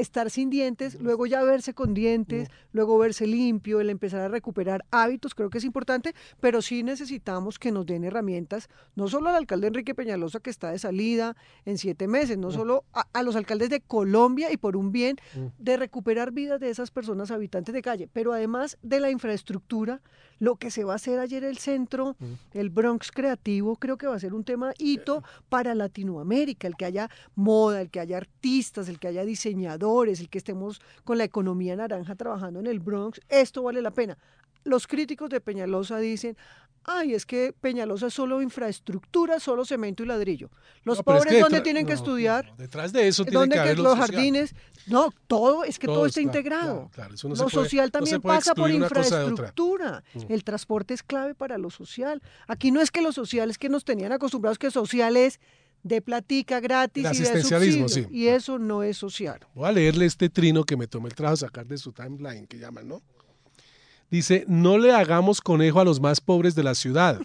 estar 0.00 0.30
sin 0.30 0.50
dientes, 0.50 1.00
luego 1.00 1.26
ya 1.26 1.42
verse 1.42 1.74
con 1.74 1.94
dientes, 1.94 2.48
luego 2.72 2.98
verse 2.98 3.26
limpio, 3.26 3.80
el 3.80 3.90
empezar 3.90 4.20
a 4.20 4.28
recuperar 4.28 4.84
hábitos, 4.90 5.34
creo 5.34 5.50
que 5.50 5.58
es 5.58 5.64
importante, 5.64 6.14
pero 6.40 6.62
sí 6.62 6.82
necesitamos 6.82 7.58
que 7.58 7.72
nos 7.72 7.86
den 7.86 8.04
herramientas, 8.04 8.68
no 8.94 9.08
solo 9.08 9.30
al 9.30 9.36
alcalde 9.36 9.68
Enrique 9.68 9.94
Peñalosa 9.94 10.40
que 10.40 10.50
está 10.50 10.70
de 10.70 10.78
salida 10.78 11.36
en 11.64 11.78
siete 11.78 12.08
meses, 12.08 12.38
no 12.38 12.50
solo 12.50 12.84
a, 12.92 13.22
los 13.22 13.36
alcaldes 13.36 13.70
de 13.70 13.80
Colombia 13.80 14.52
y 14.52 14.56
por 14.56 14.76
un 14.76 14.92
bien 14.92 15.16
de 15.58 15.76
recuperar 15.76 16.32
vidas 16.32 16.60
de 16.60 16.70
esas 16.70 16.90
personas 16.90 17.30
habitantes 17.30 17.74
de 17.74 17.82
calle, 17.82 18.08
pero 18.12 18.32
además 18.32 18.78
de 18.82 19.00
la 19.00 19.10
infraestructura, 19.10 20.00
lo 20.38 20.56
que 20.56 20.70
se 20.70 20.84
va 20.84 20.94
a 20.94 20.96
hacer 20.96 21.18
ayer 21.18 21.44
el 21.44 21.58
centro, 21.58 22.16
el 22.52 22.70
Bronx 22.70 23.10
creativo, 23.12 23.76
creo 23.76 23.96
que 23.96 24.06
va 24.06 24.16
a 24.16 24.20
ser 24.20 24.34
un 24.34 24.44
tema 24.44 24.72
hito 24.78 25.22
para 25.48 25.74
Latinoamérica, 25.74 26.66
el 26.66 26.76
que 26.76 26.84
haya 26.84 27.08
moda, 27.34 27.80
el 27.80 27.90
que 27.90 28.00
haya 28.00 28.16
artistas, 28.16 28.88
el 28.88 28.98
que 28.98 29.08
haya 29.08 29.24
diseñadores, 29.24 29.83
el 29.84 30.28
que 30.28 30.38
estemos 30.38 30.80
con 31.04 31.18
la 31.18 31.24
economía 31.24 31.76
naranja 31.76 32.14
trabajando 32.14 32.60
en 32.60 32.66
el 32.66 32.80
Bronx, 32.80 33.20
esto 33.28 33.62
vale 33.62 33.82
la 33.82 33.90
pena. 33.90 34.16
Los 34.64 34.86
críticos 34.86 35.28
de 35.28 35.40
Peñalosa 35.40 35.98
dicen, 35.98 36.36
ay, 36.84 37.14
es 37.14 37.26
que 37.26 37.52
Peñalosa 37.52 38.06
es 38.06 38.14
solo 38.14 38.40
infraestructura, 38.40 39.40
solo 39.40 39.64
cemento 39.64 40.02
y 40.02 40.06
ladrillo. 40.06 40.50
Los 40.84 41.02
pobres, 41.02 41.38
¿dónde 41.38 41.60
tienen 41.60 41.86
que 41.86 41.92
estudiar? 41.92 42.54
detrás 42.56 42.92
de 42.92 43.06
eso 43.06 43.24
tiene 43.24 43.48
que 43.48 43.58
haber 43.58 43.78
los 43.78 43.96
jardines. 43.98 44.54
No, 44.86 45.10
todo, 45.26 45.64
es 45.64 45.78
que 45.78 45.86
todo, 45.86 46.06
está 46.06 46.20
integrado. 46.20 46.90
lo 47.22 47.48
social 47.48 47.90
también 47.90 48.20
pasa 48.20 48.54
por 48.54 48.70
infraestructura. 48.70 50.02
Mm. 50.14 50.32
El 50.32 50.44
transporte 50.44 50.94
es 50.94 51.02
clave 51.02 51.34
para 51.34 51.58
lo 51.58 51.70
social. 51.70 52.22
Aquí 52.46 52.70
no 52.70 52.80
es 52.80 52.90
que 52.90 53.02
lo 53.02 53.12
social 53.12 53.50
es 53.50 53.58
que 53.58 53.68
nos 53.68 53.84
tenían 53.84 54.12
acostumbrados 54.12 54.58
que 54.58 54.70
social 54.70 55.16
es 55.16 55.40
de 55.84 56.00
platica 56.00 56.58
gratis 56.60 57.06
y 57.12 57.22
de 57.22 57.42
subsidio, 57.42 57.88
sí. 57.88 58.06
Y 58.10 58.26
eso 58.26 58.58
no 58.58 58.82
es 58.82 58.96
social. 58.96 59.38
Voy 59.54 59.68
a 59.68 59.72
leerle 59.72 60.06
este 60.06 60.30
trino 60.30 60.64
que 60.64 60.76
me 60.76 60.88
tomé 60.88 61.10
el 61.10 61.14
trabajo 61.14 61.36
de 61.36 61.40
sacar 61.40 61.66
de 61.66 61.78
su 61.78 61.92
timeline, 61.92 62.46
que 62.46 62.58
llaman, 62.58 62.88
¿no? 62.88 63.02
Dice, 64.10 64.44
no 64.48 64.78
le 64.78 64.92
hagamos 64.92 65.40
conejo 65.40 65.80
a 65.80 65.84
los 65.84 66.00
más 66.00 66.20
pobres 66.20 66.54
de 66.54 66.62
la 66.62 66.74
ciudad. 66.74 67.20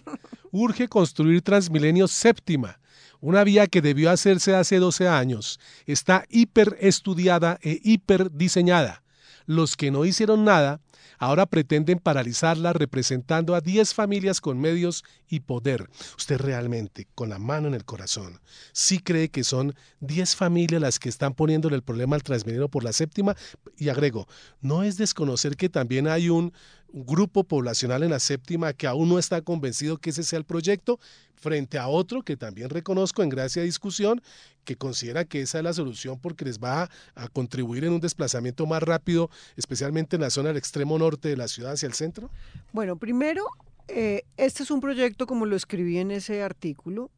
Urge 0.52 0.88
construir 0.88 1.40
Transmilenio 1.42 2.06
séptima, 2.06 2.80
una 3.20 3.44
vía 3.44 3.66
que 3.66 3.80
debió 3.80 4.10
hacerse 4.10 4.54
hace 4.54 4.78
12 4.78 5.08
años. 5.08 5.58
Está 5.86 6.24
hiper 6.28 6.76
estudiada 6.80 7.58
e 7.62 7.80
hiper 7.82 8.30
diseñada. 8.30 9.02
Los 9.46 9.76
que 9.76 9.90
no 9.90 10.04
hicieron 10.04 10.44
nada 10.44 10.80
Ahora 11.20 11.44
pretenden 11.44 11.98
paralizarla 11.98 12.72
representando 12.72 13.54
a 13.54 13.60
10 13.60 13.92
familias 13.92 14.40
con 14.40 14.58
medios 14.58 15.04
y 15.28 15.40
poder. 15.40 15.90
Usted 16.16 16.38
realmente, 16.38 17.06
con 17.14 17.28
la 17.28 17.38
mano 17.38 17.68
en 17.68 17.74
el 17.74 17.84
corazón, 17.84 18.40
sí 18.72 19.00
cree 19.00 19.28
que 19.28 19.44
son 19.44 19.74
10 20.00 20.34
familias 20.34 20.80
las 20.80 20.98
que 20.98 21.10
están 21.10 21.34
poniéndole 21.34 21.76
el 21.76 21.82
problema 21.82 22.16
al 22.16 22.22
Transmilenio 22.22 22.70
por 22.70 22.84
la 22.84 22.94
séptima. 22.94 23.36
Y 23.76 23.90
agrego, 23.90 24.26
no 24.62 24.82
es 24.82 24.96
desconocer 24.96 25.56
que 25.56 25.68
también 25.68 26.08
hay 26.08 26.30
un 26.30 26.54
grupo 26.92 27.44
poblacional 27.44 28.02
en 28.02 28.10
la 28.10 28.20
séptima 28.20 28.72
que 28.72 28.86
aún 28.86 29.08
no 29.08 29.18
está 29.18 29.42
convencido 29.42 29.98
que 29.98 30.10
ese 30.10 30.22
sea 30.22 30.38
el 30.38 30.44
proyecto, 30.44 30.98
frente 31.40 31.78
a 31.78 31.88
otro 31.88 32.22
que 32.22 32.36
también 32.36 32.68
reconozco 32.68 33.22
en 33.22 33.30
gracia 33.30 33.62
de 33.62 33.66
discusión, 33.66 34.22
que 34.64 34.76
considera 34.76 35.24
que 35.24 35.40
esa 35.40 35.58
es 35.58 35.64
la 35.64 35.72
solución 35.72 36.18
porque 36.20 36.44
les 36.44 36.58
va 36.58 36.90
a, 37.14 37.28
contribuir 37.28 37.84
en 37.84 37.92
un 37.92 38.00
desplazamiento 38.00 38.66
más 38.66 38.82
rápido, 38.82 39.30
especialmente 39.56 40.16
en 40.16 40.22
la 40.22 40.30
zona 40.30 40.48
del 40.48 40.58
extremo 40.58 40.98
norte 40.98 41.28
de 41.28 41.36
la 41.36 41.48
ciudad 41.48 41.72
hacia 41.72 41.86
el 41.86 41.94
centro? 41.94 42.30
Bueno, 42.72 42.96
primero, 42.96 43.44
eh, 43.88 44.22
este 44.36 44.62
es 44.62 44.70
un 44.70 44.80
proyecto, 44.80 45.26
como 45.26 45.46
lo 45.46 45.56
escribí 45.56 45.98
en 45.98 46.10
ese 46.10 46.42
artículo, 46.42 47.10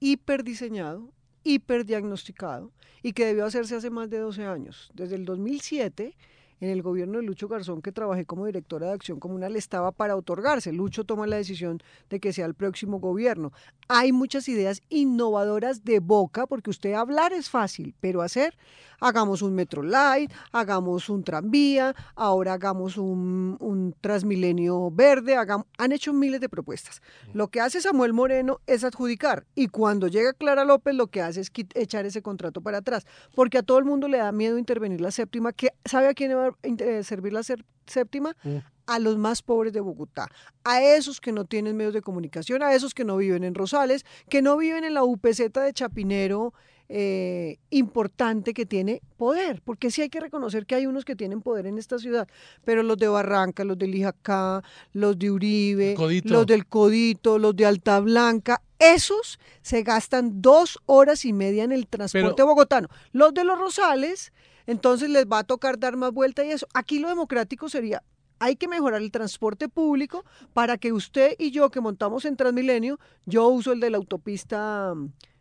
hiperdiseñado, 0.00 1.12
hiperdiagnosticado 1.44 2.72
y 3.02 3.12
que 3.12 3.26
debió 3.26 3.44
hacerse 3.44 3.76
hace 3.76 3.90
más 3.90 4.08
de 4.10 4.18
12 4.18 4.44
años. 4.46 4.90
Desde 4.94 5.16
el 5.16 5.24
2007 5.24 6.16
en 6.60 6.70
el 6.70 6.82
gobierno 6.82 7.18
de 7.18 7.24
Lucho 7.24 7.48
Garzón, 7.48 7.82
que 7.82 7.92
trabajé 7.92 8.24
como 8.24 8.46
directora 8.46 8.88
de 8.88 8.92
acción 8.92 9.20
comunal, 9.20 9.56
estaba 9.56 9.92
para 9.92 10.16
otorgarse. 10.16 10.72
Lucho 10.72 11.04
toma 11.04 11.26
la 11.26 11.36
decisión 11.36 11.80
de 12.10 12.20
que 12.20 12.32
sea 12.32 12.46
el 12.46 12.54
próximo 12.54 12.98
gobierno. 12.98 13.52
Hay 13.88 14.12
muchas 14.12 14.48
ideas 14.48 14.82
innovadoras 14.88 15.84
de 15.84 16.00
boca, 16.00 16.46
porque 16.46 16.70
usted 16.70 16.94
hablar 16.94 17.32
es 17.32 17.48
fácil, 17.50 17.94
pero 18.00 18.22
hacer, 18.22 18.56
hagamos 19.00 19.42
un 19.42 19.54
metro 19.54 19.82
light, 19.82 20.32
hagamos 20.52 21.08
un 21.08 21.22
tranvía, 21.22 21.94
ahora 22.14 22.54
hagamos 22.54 22.96
un, 22.96 23.56
un 23.60 23.94
transmilenio 24.00 24.90
verde, 24.90 25.36
hagamos, 25.36 25.66
han 25.78 25.92
hecho 25.92 26.12
miles 26.12 26.40
de 26.40 26.48
propuestas. 26.48 27.02
Lo 27.32 27.48
que 27.48 27.60
hace 27.60 27.80
Samuel 27.80 28.12
Moreno 28.12 28.60
es 28.66 28.84
adjudicar 28.84 29.46
y 29.54 29.68
cuando 29.68 30.08
llega 30.08 30.32
Clara 30.32 30.64
López 30.64 30.94
lo 30.94 31.06
que 31.06 31.22
hace 31.22 31.40
es 31.40 31.52
echar 31.74 32.06
ese 32.06 32.22
contrato 32.22 32.60
para 32.60 32.78
atrás, 32.78 33.06
porque 33.34 33.58
a 33.58 33.62
todo 33.62 33.78
el 33.78 33.84
mundo 33.84 34.08
le 34.08 34.18
da 34.18 34.32
miedo 34.32 34.58
intervenir 34.58 35.00
la 35.00 35.10
séptima, 35.10 35.52
que 35.52 35.72
sabe 35.84 36.08
a 36.08 36.14
quién 36.14 36.36
va 36.36 36.47
a 36.50 37.02
servir 37.02 37.32
la 37.32 37.42
séptima, 37.86 38.36
mm. 38.42 38.56
a 38.86 38.98
los 38.98 39.16
más 39.18 39.42
pobres 39.42 39.72
de 39.72 39.80
Bogotá, 39.80 40.28
a 40.64 40.82
esos 40.82 41.20
que 41.20 41.32
no 41.32 41.44
tienen 41.44 41.76
medios 41.76 41.94
de 41.94 42.02
comunicación, 42.02 42.62
a 42.62 42.74
esos 42.74 42.94
que 42.94 43.04
no 43.04 43.16
viven 43.16 43.44
en 43.44 43.54
Rosales, 43.54 44.04
que 44.28 44.42
no 44.42 44.56
viven 44.56 44.84
en 44.84 44.94
la 44.94 45.04
UPZ 45.04 45.52
de 45.52 45.72
Chapinero, 45.72 46.52
eh, 46.90 47.58
importante 47.68 48.54
que 48.54 48.64
tiene 48.64 49.02
poder, 49.18 49.60
porque 49.62 49.90
sí 49.90 50.00
hay 50.00 50.08
que 50.08 50.20
reconocer 50.20 50.64
que 50.64 50.74
hay 50.74 50.86
unos 50.86 51.04
que 51.04 51.14
tienen 51.14 51.42
poder 51.42 51.66
en 51.66 51.76
esta 51.76 51.98
ciudad, 51.98 52.26
pero 52.64 52.82
los 52.82 52.96
de 52.96 53.08
Barranca, 53.08 53.62
los 53.62 53.76
de 53.76 53.88
Lijacá, 53.88 54.62
los 54.94 55.18
de 55.18 55.30
Uribe, 55.30 55.96
los 56.24 56.46
del 56.46 56.64
Codito, 56.64 57.38
los 57.38 57.54
de 57.54 57.66
Alta 57.66 58.00
Blanca, 58.00 58.62
esos 58.78 59.38
se 59.60 59.82
gastan 59.82 60.40
dos 60.40 60.78
horas 60.86 61.26
y 61.26 61.34
media 61.34 61.64
en 61.64 61.72
el 61.72 61.86
transporte 61.86 62.42
bogotano. 62.42 62.88
Los 63.12 63.34
de 63.34 63.44
los 63.44 63.58
Rosales, 63.58 64.32
entonces 64.68 65.08
les 65.08 65.26
va 65.26 65.38
a 65.40 65.44
tocar 65.44 65.78
dar 65.78 65.96
más 65.96 66.12
vuelta 66.12 66.44
y 66.44 66.50
eso. 66.50 66.68
Aquí 66.74 66.98
lo 66.98 67.08
democrático 67.08 67.70
sería, 67.70 68.02
hay 68.38 68.54
que 68.54 68.68
mejorar 68.68 69.00
el 69.00 69.10
transporte 69.10 69.68
público 69.68 70.24
para 70.52 70.76
que 70.76 70.92
usted 70.92 71.34
y 71.38 71.50
yo 71.50 71.70
que 71.70 71.80
montamos 71.80 72.26
en 72.26 72.36
Transmilenio, 72.36 73.00
yo 73.24 73.48
uso 73.48 73.72
el 73.72 73.80
de 73.80 73.90
la 73.90 73.96
autopista 73.96 74.94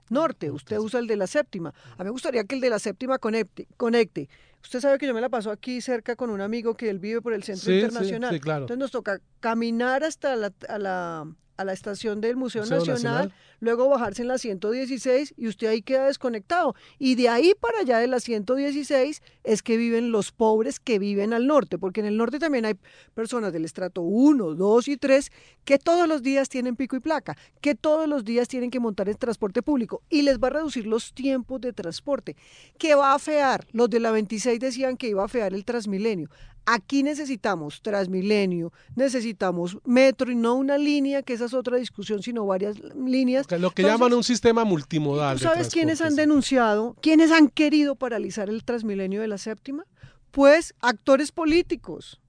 norte, 0.10 0.50
usted 0.50 0.78
usa 0.78 1.02
el 1.02 1.08
de 1.08 1.18
la 1.18 1.28
séptima. 1.28 1.74
A 1.98 2.04
mí 2.04 2.06
me 2.06 2.12
gustaría 2.12 2.46
que 2.46 2.56
el 2.56 2.62
de 2.62 2.70
la 2.70 2.80
séptima 2.80 3.20
conecte. 3.20 3.68
conecte. 3.76 4.30
Usted 4.64 4.80
sabe 4.80 4.98
que 4.98 5.06
yo 5.06 5.14
me 5.14 5.22
la 5.22 5.30
paso 5.30 5.52
aquí 5.52 5.82
cerca 5.82 6.16
con 6.16 6.30
un 6.30 6.40
amigo 6.40 6.76
que 6.76 6.90
él 6.90 7.00
vive 7.00 7.22
por 7.22 7.34
el 7.34 7.44
centro 7.44 7.74
internacional. 7.74 8.34
Sí, 8.34 8.40
claro. 8.40 8.62
Entonces 8.62 8.80
nos 8.80 8.92
toca 8.92 9.20
caminar 9.42 10.06
hasta 10.06 10.38
la, 10.38 10.54
la 10.80 11.28
a 11.58 11.66
la 11.66 11.74
estación 11.74 12.22
del 12.22 12.36
Museo, 12.36 12.66
Nacional, 12.66 13.34
luego 13.60 13.90
bajarse 13.90 14.22
en 14.22 14.28
la 14.28 14.38
116 14.38 15.34
y 15.38 15.48
usted 15.48 15.68
ahí 15.68 15.82
queda 15.82 16.06
desconectado. 16.06 16.76
Y 17.00 17.16
de 17.16 17.30
ahí 17.30 17.54
para 17.60 17.80
allá 17.80 17.98
de 17.98 18.08
la 18.08 18.20
116 18.20 19.22
es 19.44 19.64
que 19.64 19.78
viven 19.78 20.12
los 20.12 20.32
pobres 20.32 20.80
que 20.80 21.00
viven 21.00 21.34
al 21.34 21.48
norte, 21.48 21.78
porque 21.78 22.00
en 22.00 22.06
el 22.06 22.18
norte 22.18 22.40
también 22.40 22.66
hay 22.66 22.76
personas 23.14 23.52
del 23.52 23.66
estrato 23.66 24.02
1, 24.02 24.56
2 24.56 24.88
y 24.88 24.98
3 24.98 25.32
que 25.66 25.80
todos 25.80 26.08
los 26.08 26.22
días 26.22 26.48
tienen 26.50 26.76
pico 26.76 26.96
y 26.96 27.00
placa, 27.00 27.36
que 27.62 27.76
todos 27.76 28.08
los 28.08 28.24
días 28.24 28.48
tienen 28.48 28.72
que 28.72 28.80
montar 28.80 29.10
el 29.10 29.18
transporte 29.18 29.62
público 29.62 30.02
y 30.10 30.22
les 30.22 30.40
va 30.40 30.48
a 30.48 30.52
reducir 30.52 30.86
los 30.86 31.14
tiempos 31.14 31.60
de 31.62 31.74
transporte, 31.74 32.36
que 32.78 32.96
va 32.96 33.14
a 33.14 33.20
fear. 33.20 33.66
Los 33.72 33.90
de 33.90 34.00
la 34.00 34.12
26 34.12 34.60
decían 34.60 34.98
que 34.98 35.10
iba 35.10 35.24
a 35.24 35.28
fear 35.28 35.54
el 35.54 35.66
Transmilenio. 35.66 36.30
Aquí 36.70 37.02
necesitamos 37.02 37.82
Transmilenio, 37.82 38.74
necesitamos 38.94 39.78
metro 39.86 40.30
y 40.30 40.36
no 40.36 40.56
una 40.56 40.78
línea, 40.78 41.24
que 41.24 41.32
esa 41.32 41.46
es 41.46 41.54
otra 41.54 41.78
discusión, 41.78 42.22
sino 42.22 42.46
varias 42.46 42.76
líneas. 42.94 43.50
Lo 43.58 43.72
que 43.72 43.84
llaman 43.84 44.14
un 44.14 44.24
sistema 44.24 44.66
multimodal. 44.66 45.40
¿Sabes 45.40 45.70
quiénes 45.70 46.02
han 46.02 46.18
denunciado? 46.18 46.98
¿Quiénes 47.02 47.32
han 47.32 47.48
querido 47.48 47.96
paralizar 47.96 48.50
el 48.50 48.66
Transmilenio 48.66 49.22
de 49.22 49.30
la 49.30 49.38
séptima? 49.38 49.86
Pues 50.32 50.76
actores 50.82 51.32
políticos. 51.32 52.20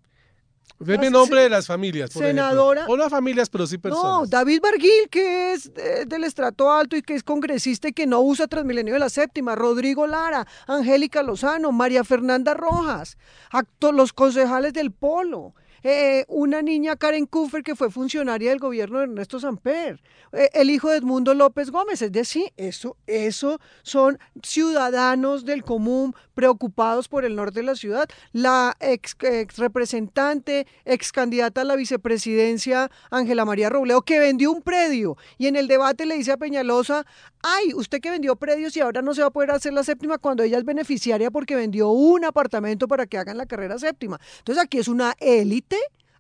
Deme 0.80 1.10
nombre 1.10 1.42
de 1.42 1.50
las 1.50 1.66
familias, 1.66 2.10
por 2.10 2.22
senadora. 2.22 2.86
O 2.88 2.96
no 2.96 3.10
familias, 3.10 3.50
pero 3.50 3.66
sí 3.66 3.78
personas. 3.78 4.04
No, 4.04 4.26
David 4.26 4.60
Barguil, 4.62 5.08
que 5.10 5.52
es 5.52 5.72
del 6.06 6.24
estrato 6.24 6.70
alto 6.70 6.96
y 6.96 7.02
que 7.02 7.14
es 7.14 7.22
congresista 7.24 7.88
y 7.88 7.92
que 7.92 8.06
no 8.06 8.20
usa 8.20 8.46
Transmilenio 8.46 8.94
de 8.94 9.00
la 9.00 9.08
Séptima. 9.08 9.56
Rodrigo 9.56 10.06
Lara, 10.06 10.46
Angélica 10.66 11.22
Lozano, 11.22 11.72
María 11.72 12.04
Fernanda 12.04 12.54
Rojas, 12.54 13.18
los 13.92 14.12
concejales 14.12 14.72
del 14.72 14.92
Polo. 14.92 15.54
Eh, 15.82 16.24
una 16.28 16.62
niña 16.62 16.96
Karen 16.96 17.26
Kufer 17.26 17.62
que 17.62 17.76
fue 17.76 17.90
funcionaria 17.90 18.50
del 18.50 18.58
gobierno 18.58 18.98
de 18.98 19.04
Ernesto 19.04 19.38
Samper, 19.38 20.00
eh, 20.32 20.50
el 20.52 20.70
hijo 20.70 20.90
de 20.90 20.98
Edmundo 20.98 21.34
López 21.34 21.70
Gómez, 21.70 22.02
es 22.02 22.12
decir, 22.12 22.52
eso, 22.56 22.96
eso 23.06 23.60
son 23.82 24.18
ciudadanos 24.42 25.44
del 25.44 25.64
común 25.64 26.14
preocupados 26.34 27.08
por 27.08 27.24
el 27.24 27.36
norte 27.36 27.60
de 27.60 27.66
la 27.66 27.74
ciudad, 27.74 28.08
la 28.32 28.76
ex, 28.80 29.16
representante 29.56 30.60
eh, 30.60 30.66
ex 30.84 31.12
candidata 31.12 31.62
a 31.62 31.64
la 31.64 31.76
vicepresidencia 31.76 32.90
Ángela 33.10 33.44
María 33.44 33.70
Robledo, 33.70 34.02
que 34.02 34.18
vendió 34.18 34.52
un 34.52 34.62
predio. 34.62 35.16
Y 35.38 35.46
en 35.46 35.56
el 35.56 35.68
debate 35.68 36.06
le 36.06 36.16
dice 36.16 36.32
a 36.32 36.36
Peñalosa, 36.36 37.06
ay, 37.42 37.72
usted 37.74 38.00
que 38.00 38.10
vendió 38.10 38.36
predios 38.36 38.76
y 38.76 38.80
ahora 38.80 39.02
no 39.02 39.14
se 39.14 39.20
va 39.20 39.28
a 39.28 39.30
poder 39.30 39.50
hacer 39.50 39.72
la 39.72 39.84
séptima 39.84 40.18
cuando 40.18 40.42
ella 40.42 40.58
es 40.58 40.64
beneficiaria 40.64 41.30
porque 41.30 41.56
vendió 41.56 41.90
un 41.90 42.24
apartamento 42.24 42.88
para 42.88 43.06
que 43.06 43.18
hagan 43.18 43.36
la 43.36 43.46
carrera 43.46 43.78
séptima. 43.78 44.20
Entonces 44.38 44.62
aquí 44.62 44.78
es 44.78 44.88
una 44.88 45.14
élite, 45.18 45.67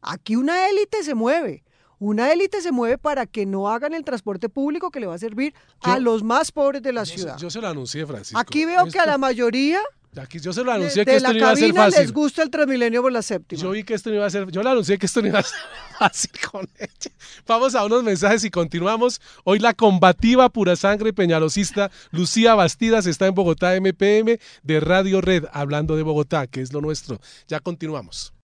aquí 0.02 0.36
una 0.36 0.68
élite 0.68 1.02
se 1.02 1.14
mueve. 1.14 1.64
Una 2.00 2.32
élite 2.32 2.60
se 2.60 2.70
mueve 2.70 2.96
para 2.96 3.26
que 3.26 3.44
no 3.44 3.68
hagan 3.68 3.92
el 3.92 4.04
transporte 4.04 4.48
público 4.48 4.90
que 4.90 5.00
le 5.00 5.06
va 5.06 5.14
a 5.14 5.18
servir 5.18 5.52
a 5.80 5.98
los 5.98 6.22
más 6.22 6.52
pobres 6.52 6.80
de 6.80 6.92
la 6.92 7.04
ciudad. 7.04 7.36
yo 7.38 7.50
se 7.50 7.60
lo 7.60 7.66
anuncié, 7.68 8.06
Francisco. 8.06 8.38
Aquí 8.38 8.64
veo 8.64 8.86
que 8.86 9.00
a 9.00 9.06
la 9.06 9.18
mayoría 9.18 9.80
Aquí 10.16 10.40
yo 10.40 10.52
se 10.52 10.64
lo 10.64 10.72
anuncié 10.72 11.04
que 11.04 11.16
esto 11.16 11.32
no 11.32 11.38
iba 11.38 11.50
a 11.50 11.56
ser 11.56 11.72
fácil. 11.74 12.00
les 12.00 12.12
gusta 12.12 12.42
el 12.42 12.50
Transmilenio 12.50 13.02
por 13.02 13.12
la 13.12 13.22
séptima. 13.22 13.60
Yo 13.60 13.70
vi 13.70 13.84
que 13.84 13.94
esto 13.94 14.10
no 14.10 14.16
iba 14.16 14.26
a 14.26 14.30
ser, 14.30 14.50
yo 14.50 14.62
le 14.62 14.70
anuncié 14.70 14.98
que 14.98 15.06
esto 15.06 15.20
no 15.20 15.28
iba 15.28 15.40
a 15.40 15.42
ser 15.42 15.58
fácil 15.98 16.30
con 16.50 16.68
ella. 16.78 17.12
Vamos 17.46 17.74
a 17.74 17.84
unos 17.84 18.02
mensajes 18.02 18.42
y 18.44 18.50
continuamos. 18.50 19.20
Hoy 19.44 19.58
la 19.58 19.74
combativa 19.74 20.48
pura 20.48 20.76
sangre 20.76 21.12
peñalosista 21.12 21.90
Lucía 22.10 22.54
Bastidas 22.54 23.06
está 23.06 23.26
en 23.26 23.34
Bogotá 23.34 23.78
MPM 23.78 24.38
de 24.62 24.80
Radio 24.80 25.20
Red 25.20 25.44
hablando 25.52 25.94
de 25.94 26.02
Bogotá, 26.02 26.46
que 26.46 26.62
es 26.62 26.72
lo 26.72 26.80
nuestro. 26.80 27.20
Ya 27.46 27.60
continuamos. 27.60 28.32